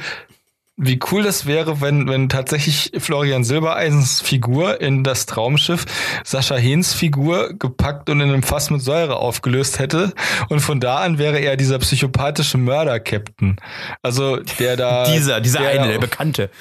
[0.78, 5.86] wie cool das wäre, wenn, wenn tatsächlich Florian Silbereisens Figur in das Traumschiff
[6.24, 10.14] Sascha Hehns Figur gepackt und in einem Fass mit Säure aufgelöst hätte.
[10.50, 13.58] Und von da an wäre er dieser psychopathische Mörder-Captain.
[14.04, 15.04] Also der da.
[15.12, 16.52] dieser, dieser der eine, der Bekannte.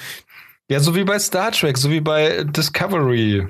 [0.69, 3.47] Ja, so wie bei Star Trek, so wie bei Discovery.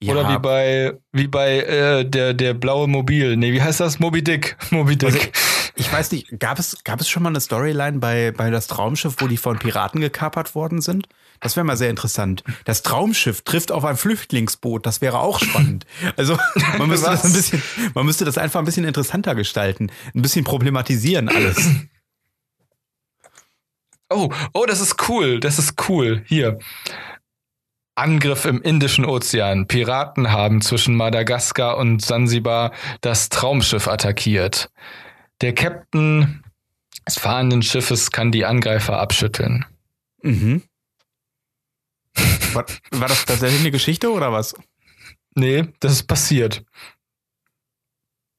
[0.00, 3.36] Ja, Oder wie bei, wie bei äh, der, der blaue Mobil.
[3.36, 4.00] Nee, wie heißt das?
[4.00, 4.56] Moby Dick.
[4.70, 5.14] Moby Dick.
[5.14, 5.28] Also,
[5.76, 9.16] ich weiß nicht, gab es, gab es schon mal eine Storyline bei, bei das Traumschiff,
[9.18, 11.08] wo die von Piraten gekapert worden sind?
[11.40, 12.44] Das wäre mal sehr interessant.
[12.64, 15.86] Das Traumschiff trifft auf ein Flüchtlingsboot, das wäre auch spannend.
[16.16, 16.36] Also
[16.78, 17.62] man müsste das ein bisschen,
[17.94, 21.68] man müsste das einfach ein bisschen interessanter gestalten, ein bisschen problematisieren alles.
[24.14, 25.40] Oh, oh, das ist cool.
[25.40, 26.22] Das ist cool.
[26.26, 26.58] Hier.
[27.94, 29.66] Angriff im Indischen Ozean.
[29.66, 34.70] Piraten haben zwischen Madagaskar und Sansibar das Traumschiff attackiert.
[35.42, 36.42] Der Captain
[37.06, 39.66] des fahrenden Schiffes kann die Angreifer abschütteln.
[40.22, 40.62] Mhm.
[42.52, 44.54] war, war das tatsächlich eine Geschichte oder was?
[45.34, 46.64] Nee, das ist passiert.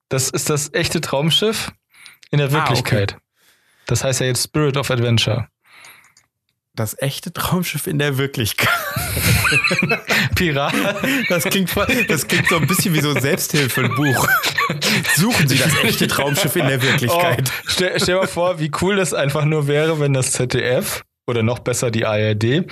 [0.09, 1.71] Das ist das echte Traumschiff
[2.31, 2.57] in der Ah, okay.
[2.59, 3.17] Wirklichkeit.
[3.85, 5.47] Das heißt ja jetzt Spirit of Adventure.
[6.75, 8.67] Das echte Traumschiff in der Wirklichkeit.
[10.35, 10.73] Pirat.
[11.29, 14.27] Das klingt, voll- das klingt so ein bisschen wie so ein Selbsthilfebuch.
[15.15, 17.51] Suchen Sie das echte Traumschiff in der Wirklichkeit.
[17.55, 21.43] Oh, stell, stell mal vor, wie cool das einfach nur wäre, wenn das ZDF oder
[21.43, 22.65] noch besser die ARD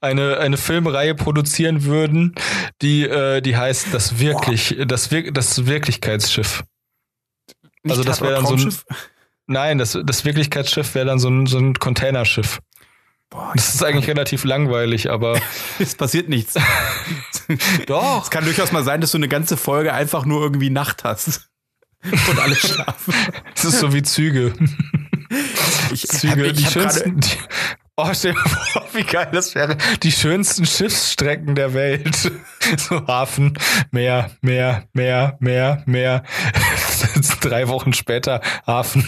[0.00, 2.34] eine eine Filmreihe produzieren würden,
[2.80, 6.64] die äh, die heißt das wirklich das Wir das Wirklichkeitsschiff.
[7.82, 8.74] Nicht also das wäre dann so ein-?
[9.46, 12.60] Nein, das das Wirklichkeitsschiff wäre dann so ein so ein Containerschiff.
[13.32, 15.40] Boah, Das ist eigentlich relativ langweilig, aber
[15.78, 16.54] es passiert nichts.
[17.86, 18.22] doch.
[18.24, 21.48] Es kann durchaus mal sein, dass du eine ganze Folge einfach nur irgendwie Nacht hast.
[22.28, 23.14] Und alle schlafen.
[23.54, 24.52] Es ist so wie Züge.
[25.92, 27.20] Ich, Züge, ich die hab grade- schönsten.
[27.20, 27.30] Die,
[27.96, 29.76] oh, stell dir vor, wie geil das wäre.
[30.02, 32.32] Die schönsten Schiffsstrecken der Welt.
[32.76, 33.56] So Hafen,
[33.92, 36.22] Meer, Meer, Meer, Meer, Meer.
[37.40, 39.06] Drei Wochen später Hafen.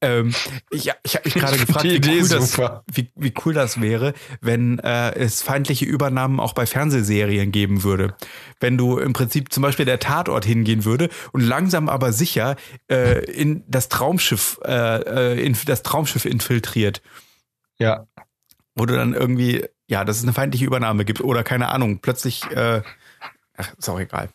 [0.00, 0.34] Ähm,
[0.70, 2.58] ich ich habe mich gerade gefragt, wie cool, das,
[2.92, 8.14] wie, wie cool das wäre, wenn äh, es feindliche Übernahmen auch bei Fernsehserien geben würde.
[8.60, 12.56] Wenn du im Prinzip zum Beispiel der Tatort hingehen würde und langsam aber sicher
[12.90, 17.02] äh, in das Traumschiff, äh, äh, in das Traumschiff infiltriert,
[17.78, 18.06] Ja.
[18.74, 22.44] wo du dann irgendwie, ja, dass es eine feindliche Übernahme gibt oder keine Ahnung, plötzlich,
[22.50, 22.82] äh,
[23.56, 24.28] ach, ist auch egal.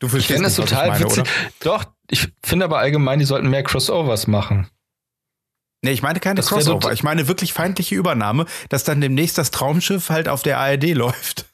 [0.00, 1.20] Du Ich verstehst finde das ich total meine, witzig.
[1.22, 1.30] oder?
[1.60, 4.68] Doch, ich finde aber allgemein, die sollten mehr Crossovers machen.
[5.82, 6.92] Nee, ich meine keine Das Crossover.
[6.92, 11.46] Ich meine wirklich feindliche Übernahme, dass dann demnächst das Traumschiff halt auf der ARD läuft.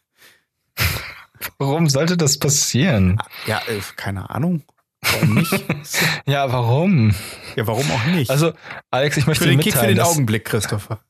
[1.59, 3.19] Warum sollte das passieren?
[3.47, 4.63] Ja, äh, keine Ahnung.
[5.03, 5.53] Warum nicht?
[6.27, 7.15] Ja, warum?
[7.57, 8.31] ja, warum auch nicht?
[8.31, 8.53] Also,
[8.91, 11.01] Alex, ich möchte für dir den Kick, für mitteilen, den Augenblick, Christopher.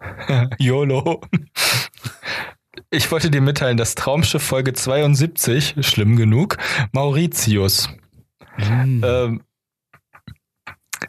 [0.58, 1.20] YOLO.
[2.90, 6.56] Ich wollte dir mitteilen, dass Traumschiff Folge 72, schlimm genug,
[6.92, 7.90] Mauritius.
[8.58, 9.42] Ähm,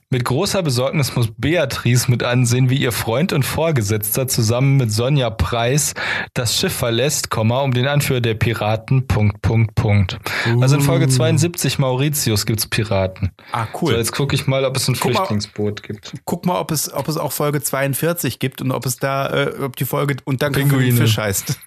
[0.10, 5.30] mit großer Besorgnis muss Beatrice mit ansehen, wie ihr Freund und Vorgesetzter zusammen mit Sonja
[5.30, 5.94] Preis
[6.34, 10.20] das Schiff verlässt, um den Anführer der Piraten, Punkt, Punkt, Punkt.
[10.62, 13.32] Also in Folge 72 Mauritius gibt's Piraten.
[13.52, 13.94] Ah, So, cool.
[13.96, 15.18] jetzt gucke ich mal, ob es ein Guck mal.
[15.18, 16.14] Flüchtlingsboot gibt.
[16.26, 19.60] Guck mal, ob es, ob es auch Folge 42 gibt und ob es da, äh,
[19.62, 20.96] ob die Folge und dann Pinguine.
[20.96, 21.60] Fisch heißt.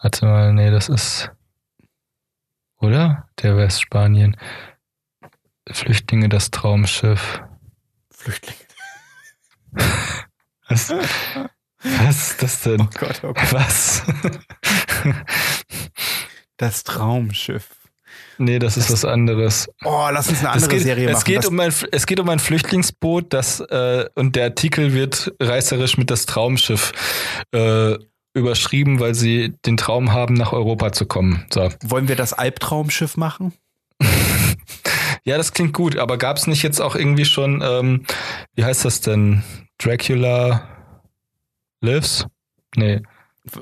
[0.00, 1.30] Warte mal, nee, das ist.
[2.80, 3.28] Oder?
[3.42, 4.36] Der Westspanien.
[5.70, 7.42] Flüchtlinge, das Traumschiff.
[8.10, 8.58] Flüchtlinge.
[10.68, 10.90] Was?
[11.82, 12.80] Was ist das denn?
[12.80, 13.52] Oh Gott, oh Gott.
[13.52, 14.02] Was?
[16.56, 17.68] Das Traumschiff.
[18.38, 19.68] nee, das ist was anderes.
[19.84, 21.24] Oh, lass uns eine Es andere geht, Serie es, machen.
[21.26, 25.32] geht Das- um ein, es geht um ein Flüchtlingsboot, das äh, und der Artikel wird
[25.40, 26.92] reißerisch mit das Traumschiff
[27.52, 27.96] äh,
[28.38, 31.44] überschrieben, weil sie den Traum haben, nach Europa zu kommen.
[31.52, 31.68] So.
[31.84, 33.52] wollen wir das Albtraumschiff machen?
[35.24, 38.06] Ja, das klingt gut, aber gab es nicht jetzt auch irgendwie schon, ähm,
[38.54, 39.42] wie heißt das denn?
[39.76, 40.66] Dracula
[41.82, 42.26] Lives?
[42.74, 43.02] Nee.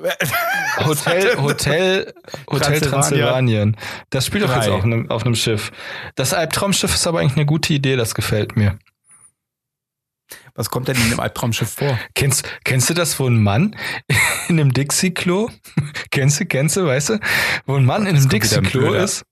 [0.85, 2.15] Hotel, Hotel,
[2.49, 2.91] Hotel Transylvania.
[2.91, 3.77] Transylvanien.
[4.11, 5.73] Das spielt doch jetzt auf einem, auf einem Schiff.
[6.15, 8.79] Das Albtraumschiff ist aber eigentlich eine gute Idee, das gefällt mir.
[10.57, 11.99] Was kommt denn in dem Albtraumschiff vor?
[12.15, 13.77] Kennst, kennst du das, wo ein Mann
[14.49, 15.51] in einem Dixie-Klo,
[16.11, 17.21] kennst du, kennst du, weißt du,
[17.67, 19.25] wo ein Mann in einem Dixie-Klo ist?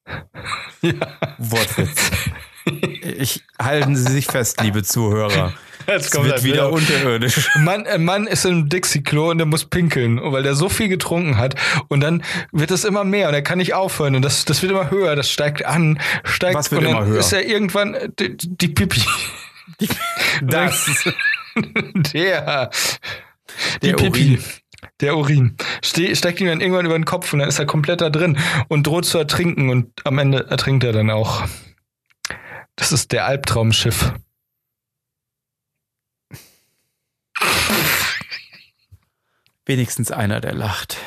[1.38, 2.10] Wortwitz.
[3.18, 5.52] Ich, halten Sie sich fest, liebe Zuhörer.
[5.86, 7.50] Jetzt Es kommt wird ein wieder unterirdisch.
[7.54, 10.88] Ein Mann, ein Mann ist im Dixie-Klo und der muss pinkeln, weil der so viel
[10.88, 11.56] getrunken hat.
[11.88, 12.22] Und dann
[12.52, 14.16] wird es immer mehr und er kann nicht aufhören.
[14.16, 17.06] Und das, das wird immer höher, das steigt an, steigt Was wird und dann immer
[17.06, 17.20] höher?
[17.20, 19.02] ist er irgendwann die, die Pipi.
[20.42, 21.08] Das.
[22.12, 22.70] Der.
[23.82, 24.08] Der Pipi.
[24.08, 24.44] Urin.
[25.00, 25.56] Der Urin.
[25.82, 28.38] Ste steigt ihm dann irgendwann über den Kopf und dann ist er komplett da drin
[28.68, 31.46] und droht zu ertrinken und am Ende ertrinkt er dann auch.
[32.76, 34.12] Das ist der Albtraumschiff.
[39.66, 40.98] Wenigstens einer, der lacht.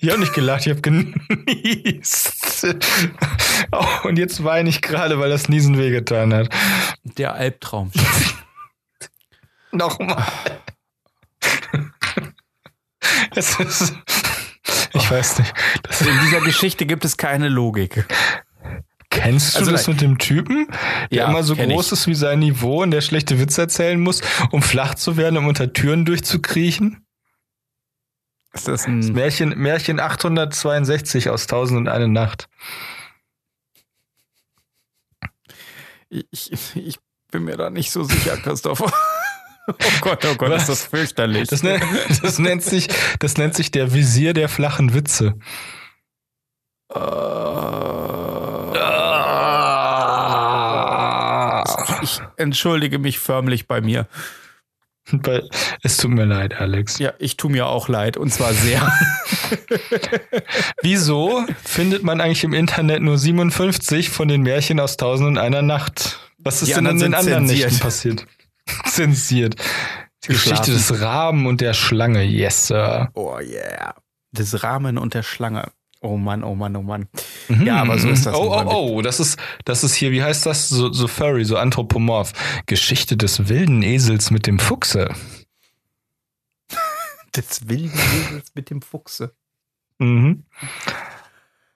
[0.00, 2.66] Ich habe nicht gelacht, ich habe genießt.
[3.72, 6.48] Oh, und jetzt weine ich gerade, weil das Niesen wehgetan hat.
[7.04, 8.44] Der Albtraumschiff.
[9.72, 10.24] Nochmal.
[13.34, 13.94] Es ist,
[14.94, 15.52] ich weiß nicht.
[16.00, 18.06] In dieser Geschichte gibt es keine Logik.
[19.10, 20.66] Kennst du Also das mit dem Typen,
[21.10, 24.20] der Ja, immer so groß ist wie sein Niveau und der schlechte Witze erzählen muss,
[24.50, 27.05] um flach zu werden, um unter Türen durchzukriechen?
[28.56, 32.48] Ist das ein Märchen, Märchen 862 aus Tausend und eine Nacht.
[36.08, 36.98] Ich, ich
[37.30, 38.90] bin mir da nicht so sicher, Christopher.
[39.68, 40.62] Oh Gott, oh Gott, Was?
[40.62, 41.48] ist das fürchterlich.
[41.48, 41.82] Das, nennt-
[42.22, 42.86] das, nennt sich,
[43.18, 45.34] das nennt sich der Visier der flachen Witze.
[52.02, 54.06] ich entschuldige mich förmlich bei mir.
[55.12, 55.48] Weil-
[55.82, 56.98] Es tut mir leid, Alex.
[56.98, 58.80] Ja, ich tue mir auch leid und zwar sehr.
[60.82, 65.62] Wieso findet man eigentlich im Internet nur 57 von den Märchen aus Tausend und einer
[65.62, 66.18] Nacht?
[66.38, 68.26] Was ist denn in den anderen sind Nächten passiert?
[68.86, 69.56] Zensiert.
[70.24, 72.22] Die Geschichte des Raben und der Schlange.
[72.24, 73.10] Yes, Sir.
[73.14, 73.94] Oh yeah.
[74.32, 75.70] Des Rahmen und der Schlange.
[76.06, 77.08] Oh Mann, oh Mann, oh Mann.
[77.48, 77.66] Mhm.
[77.66, 80.22] Ja, aber so ist das Oh, mal oh, oh, das ist, das ist hier, wie
[80.22, 80.68] heißt das?
[80.68, 82.32] So, so furry, so anthropomorph.
[82.66, 85.12] Geschichte des wilden Esels mit dem Fuchse.
[87.34, 89.34] Des wilden Esels mit dem Fuchse.
[89.98, 90.44] Mhm.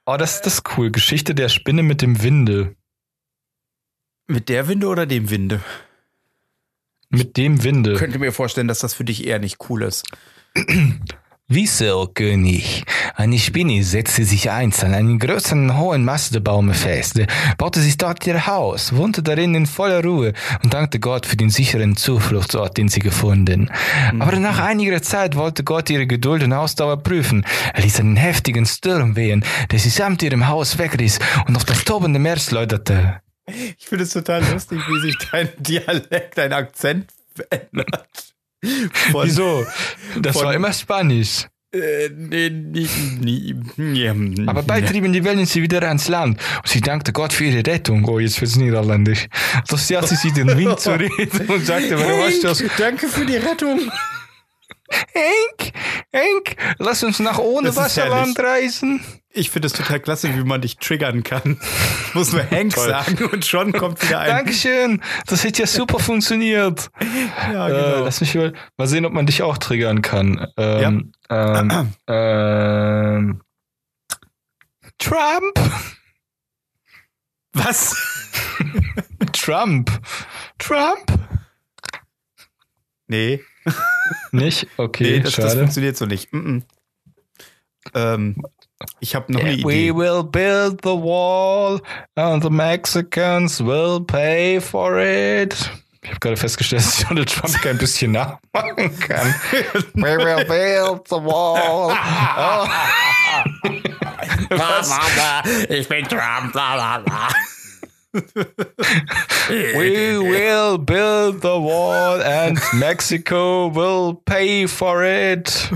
[0.07, 0.91] Oh, das, das ist cool.
[0.91, 2.77] Geschichte der Spinne mit dem Winde.
[4.27, 5.61] Mit der Winde oder dem Winde?
[7.09, 7.95] Mit dem Winde.
[7.95, 10.07] Könnte mir vorstellen, dass das für dich eher nicht cool ist.
[11.53, 12.85] Wisse, o König.
[13.17, 17.21] Eine Spinne setzte sich einst an einen großen, hohen Mastebaume fest,
[17.59, 20.33] baute sich dort ihr Haus, wohnte darin in voller Ruhe
[20.63, 23.69] und dankte Gott für den sicheren Zufluchtsort, den sie gefunden.
[24.21, 27.45] Aber nach einiger Zeit wollte Gott ihre Geduld und Ausdauer prüfen.
[27.75, 31.83] Er ließ einen heftigen Sturm wehen, der sie samt ihrem Haus wegriss und auf das
[31.83, 33.23] tobende Meer schleuderte.
[33.77, 38.30] Ich finde es total lustig, wie sich dein Dialekt, dein Akzent verändert.
[39.13, 39.67] Von, Wieso?
[40.21, 41.47] Das von- war immer Spanisch.
[41.73, 46.81] Äh, nee, nie, nie, Aber bald trieben die Wellen sie wieder ans Land und sie
[46.81, 48.05] dankte Gott für ihre Rettung.
[48.07, 49.29] Oh, jetzt wird's niederländisch.
[49.69, 52.65] Das jatte sie den Wind zu reden und sagte, warum hast du das?
[52.77, 53.89] Danke für die Rettung.
[54.91, 55.73] Henk,
[56.13, 59.01] Henk, lass uns nach ohne Das Wasserland reisen.
[59.33, 61.61] Ich finde es total klasse, wie man dich triggern kann.
[62.15, 62.89] Muss nur Hank Toll.
[62.89, 64.29] sagen und schon kommt wieder ein.
[64.31, 66.91] Dankeschön, das hat ja super funktioniert.
[67.53, 68.05] Ja, Äh, genau.
[68.05, 70.47] lass mich mal, mal sehen, ob man dich auch triggern kann.
[70.57, 73.41] Ähm, ähm, ähm,
[74.99, 75.59] Trump,
[77.53, 77.97] Was?
[79.33, 79.91] Trump,
[80.59, 81.13] Trump.
[83.07, 83.41] Nee,
[84.33, 84.67] Nicht?
[84.77, 86.33] Okay, nee das, das funktioniert so nicht.
[86.33, 86.63] Mm -mm.
[87.95, 88.43] Ähm,
[89.01, 89.95] ich habe noch eine We Idee.
[89.95, 91.81] will build the wall
[92.15, 95.55] and the Mexicans will pay for it.
[96.03, 99.35] Ich habe gerade festgestellt, dass Donald Trump kein bisschen nachmachen kann.
[99.95, 101.95] We will build the wall.
[102.37, 102.67] Oh.
[104.51, 104.91] Was?
[105.69, 107.29] Ich bin Trump, bla bla bla.
[108.13, 108.23] We
[110.19, 115.71] will build the wall and Mexico will pay for it.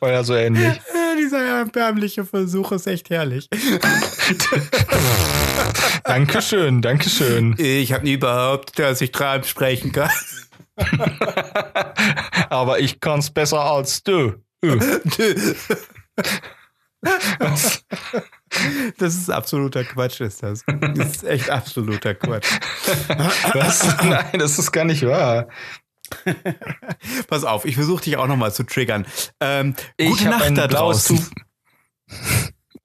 [0.00, 0.80] Oder so ähnlich.
[0.94, 3.48] Ja, Dieser erbärmliche Versuch ist echt herrlich.
[6.04, 7.54] Dankeschön, Dankeschön.
[7.58, 10.08] Ich habe nie behauptet, dass ich Trump sprechen kann.
[12.48, 14.34] Aber ich kann's besser als du.
[14.64, 14.78] Uh.
[17.38, 17.84] Was?
[19.02, 20.62] Das ist absoluter Quatsch, ist das.
[20.94, 22.46] Das ist echt absoluter Quatsch.
[23.52, 23.96] Was?
[24.04, 25.48] Nein, das ist gar nicht wahr.
[27.26, 29.06] Pass auf, ich versuche dich auch nochmal zu triggern.
[29.40, 31.18] Ähm, Ich gute Nacht da blaues draußen.
[31.18, 31.26] Tuch.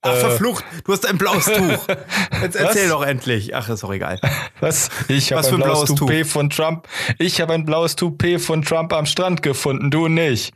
[0.01, 0.19] Ach, Äh.
[0.19, 1.87] verflucht, du hast ein blaues Tuch.
[2.41, 2.89] Jetzt erzähl Was?
[2.91, 3.55] doch endlich.
[3.55, 4.19] Ach, ist auch egal.
[4.59, 4.89] Was?
[5.07, 5.97] Ich habe ein, für ein blaues, blaues Tuch?
[6.07, 6.87] Toupet von Trump.
[7.19, 10.53] Ich habe ein blaues Toupet von Trump am Strand gefunden, du nicht.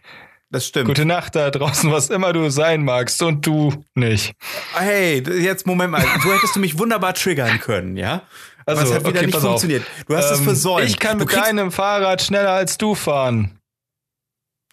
[0.54, 0.88] Das stimmt.
[0.88, 4.34] Gute Nacht da draußen, was immer du sein magst und du nicht.
[4.74, 6.02] Hey, jetzt Moment mal.
[6.22, 8.24] So hättest du mich wunderbar triggern können, ja?
[8.66, 9.50] Also, es hat wieder okay, nicht pass auf.
[9.62, 9.86] funktioniert.
[10.08, 10.90] Du hast es Ähm, versäumt.
[10.90, 13.58] Ich kann du mit deinem Fahrrad schneller als du fahren.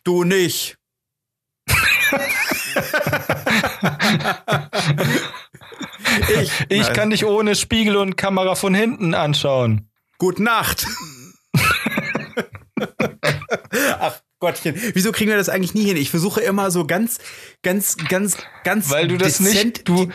[0.03, 0.77] Du nicht.
[6.41, 6.93] ich Ich Nein.
[6.93, 9.89] kann dich ohne Spiegel und Kamera von hinten anschauen.
[10.19, 10.87] Gute Nacht.
[14.01, 15.97] Ach Gottchen, wieso kriegen wir das eigentlich nie hin?
[15.97, 17.19] Ich versuche immer so ganz,
[17.63, 18.91] ganz, ganz, ganz.
[18.91, 20.09] Weil du das dezent- nicht, du,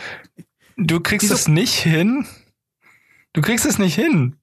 [0.76, 2.26] du kriegst es nicht hin.
[3.34, 4.36] Du kriegst es nicht hin.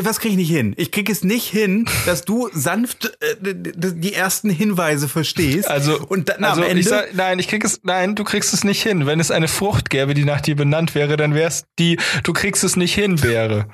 [0.00, 0.72] Was kriege ich nicht hin?
[0.78, 5.68] Ich kriege es nicht hin, dass du sanft äh, die ersten Hinweise verstehst.
[5.68, 6.80] Also, und dann also am Ende.
[6.80, 9.04] ich sag, nein, ich krieg es, nein, du kriegst es nicht hin.
[9.04, 12.64] Wenn es eine Frucht gäbe, die nach dir benannt wäre, dann wär's die, du kriegst
[12.64, 13.68] es nicht hin, wäre.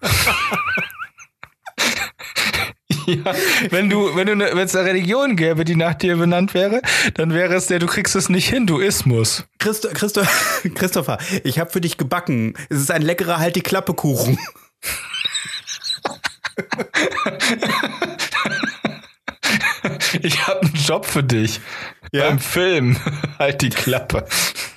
[3.06, 3.34] Ja,
[3.70, 6.82] wenn du, wenn du, ne, wenn es eine Religion gäbe, die nach dir benannt wäre,
[7.14, 9.44] dann wäre es der, du kriegst es nicht hin, du Ismus.
[9.58, 10.22] Christo, Christo,
[10.74, 12.54] Christopher, ich habe für dich gebacken.
[12.68, 14.38] Es ist ein leckerer Halt die Klappe Kuchen.
[20.22, 21.60] Ich habe einen Job für dich.
[22.12, 22.28] Ja?
[22.28, 22.96] Beim Film.
[23.38, 24.26] Halt die Klappe.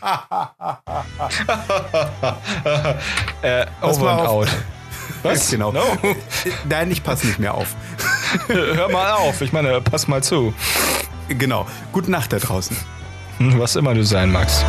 [3.41, 4.47] äh, over and out.
[5.23, 5.49] Was?
[5.49, 5.71] Genau.
[5.71, 5.83] No.
[6.69, 7.75] Nein, ich passe nicht mehr auf.
[8.47, 9.41] Hör mal auf.
[9.41, 10.53] Ich meine, pass mal zu.
[11.27, 11.67] Genau.
[11.91, 12.75] Gute Nacht da draußen.
[13.39, 14.63] Was immer du sein magst.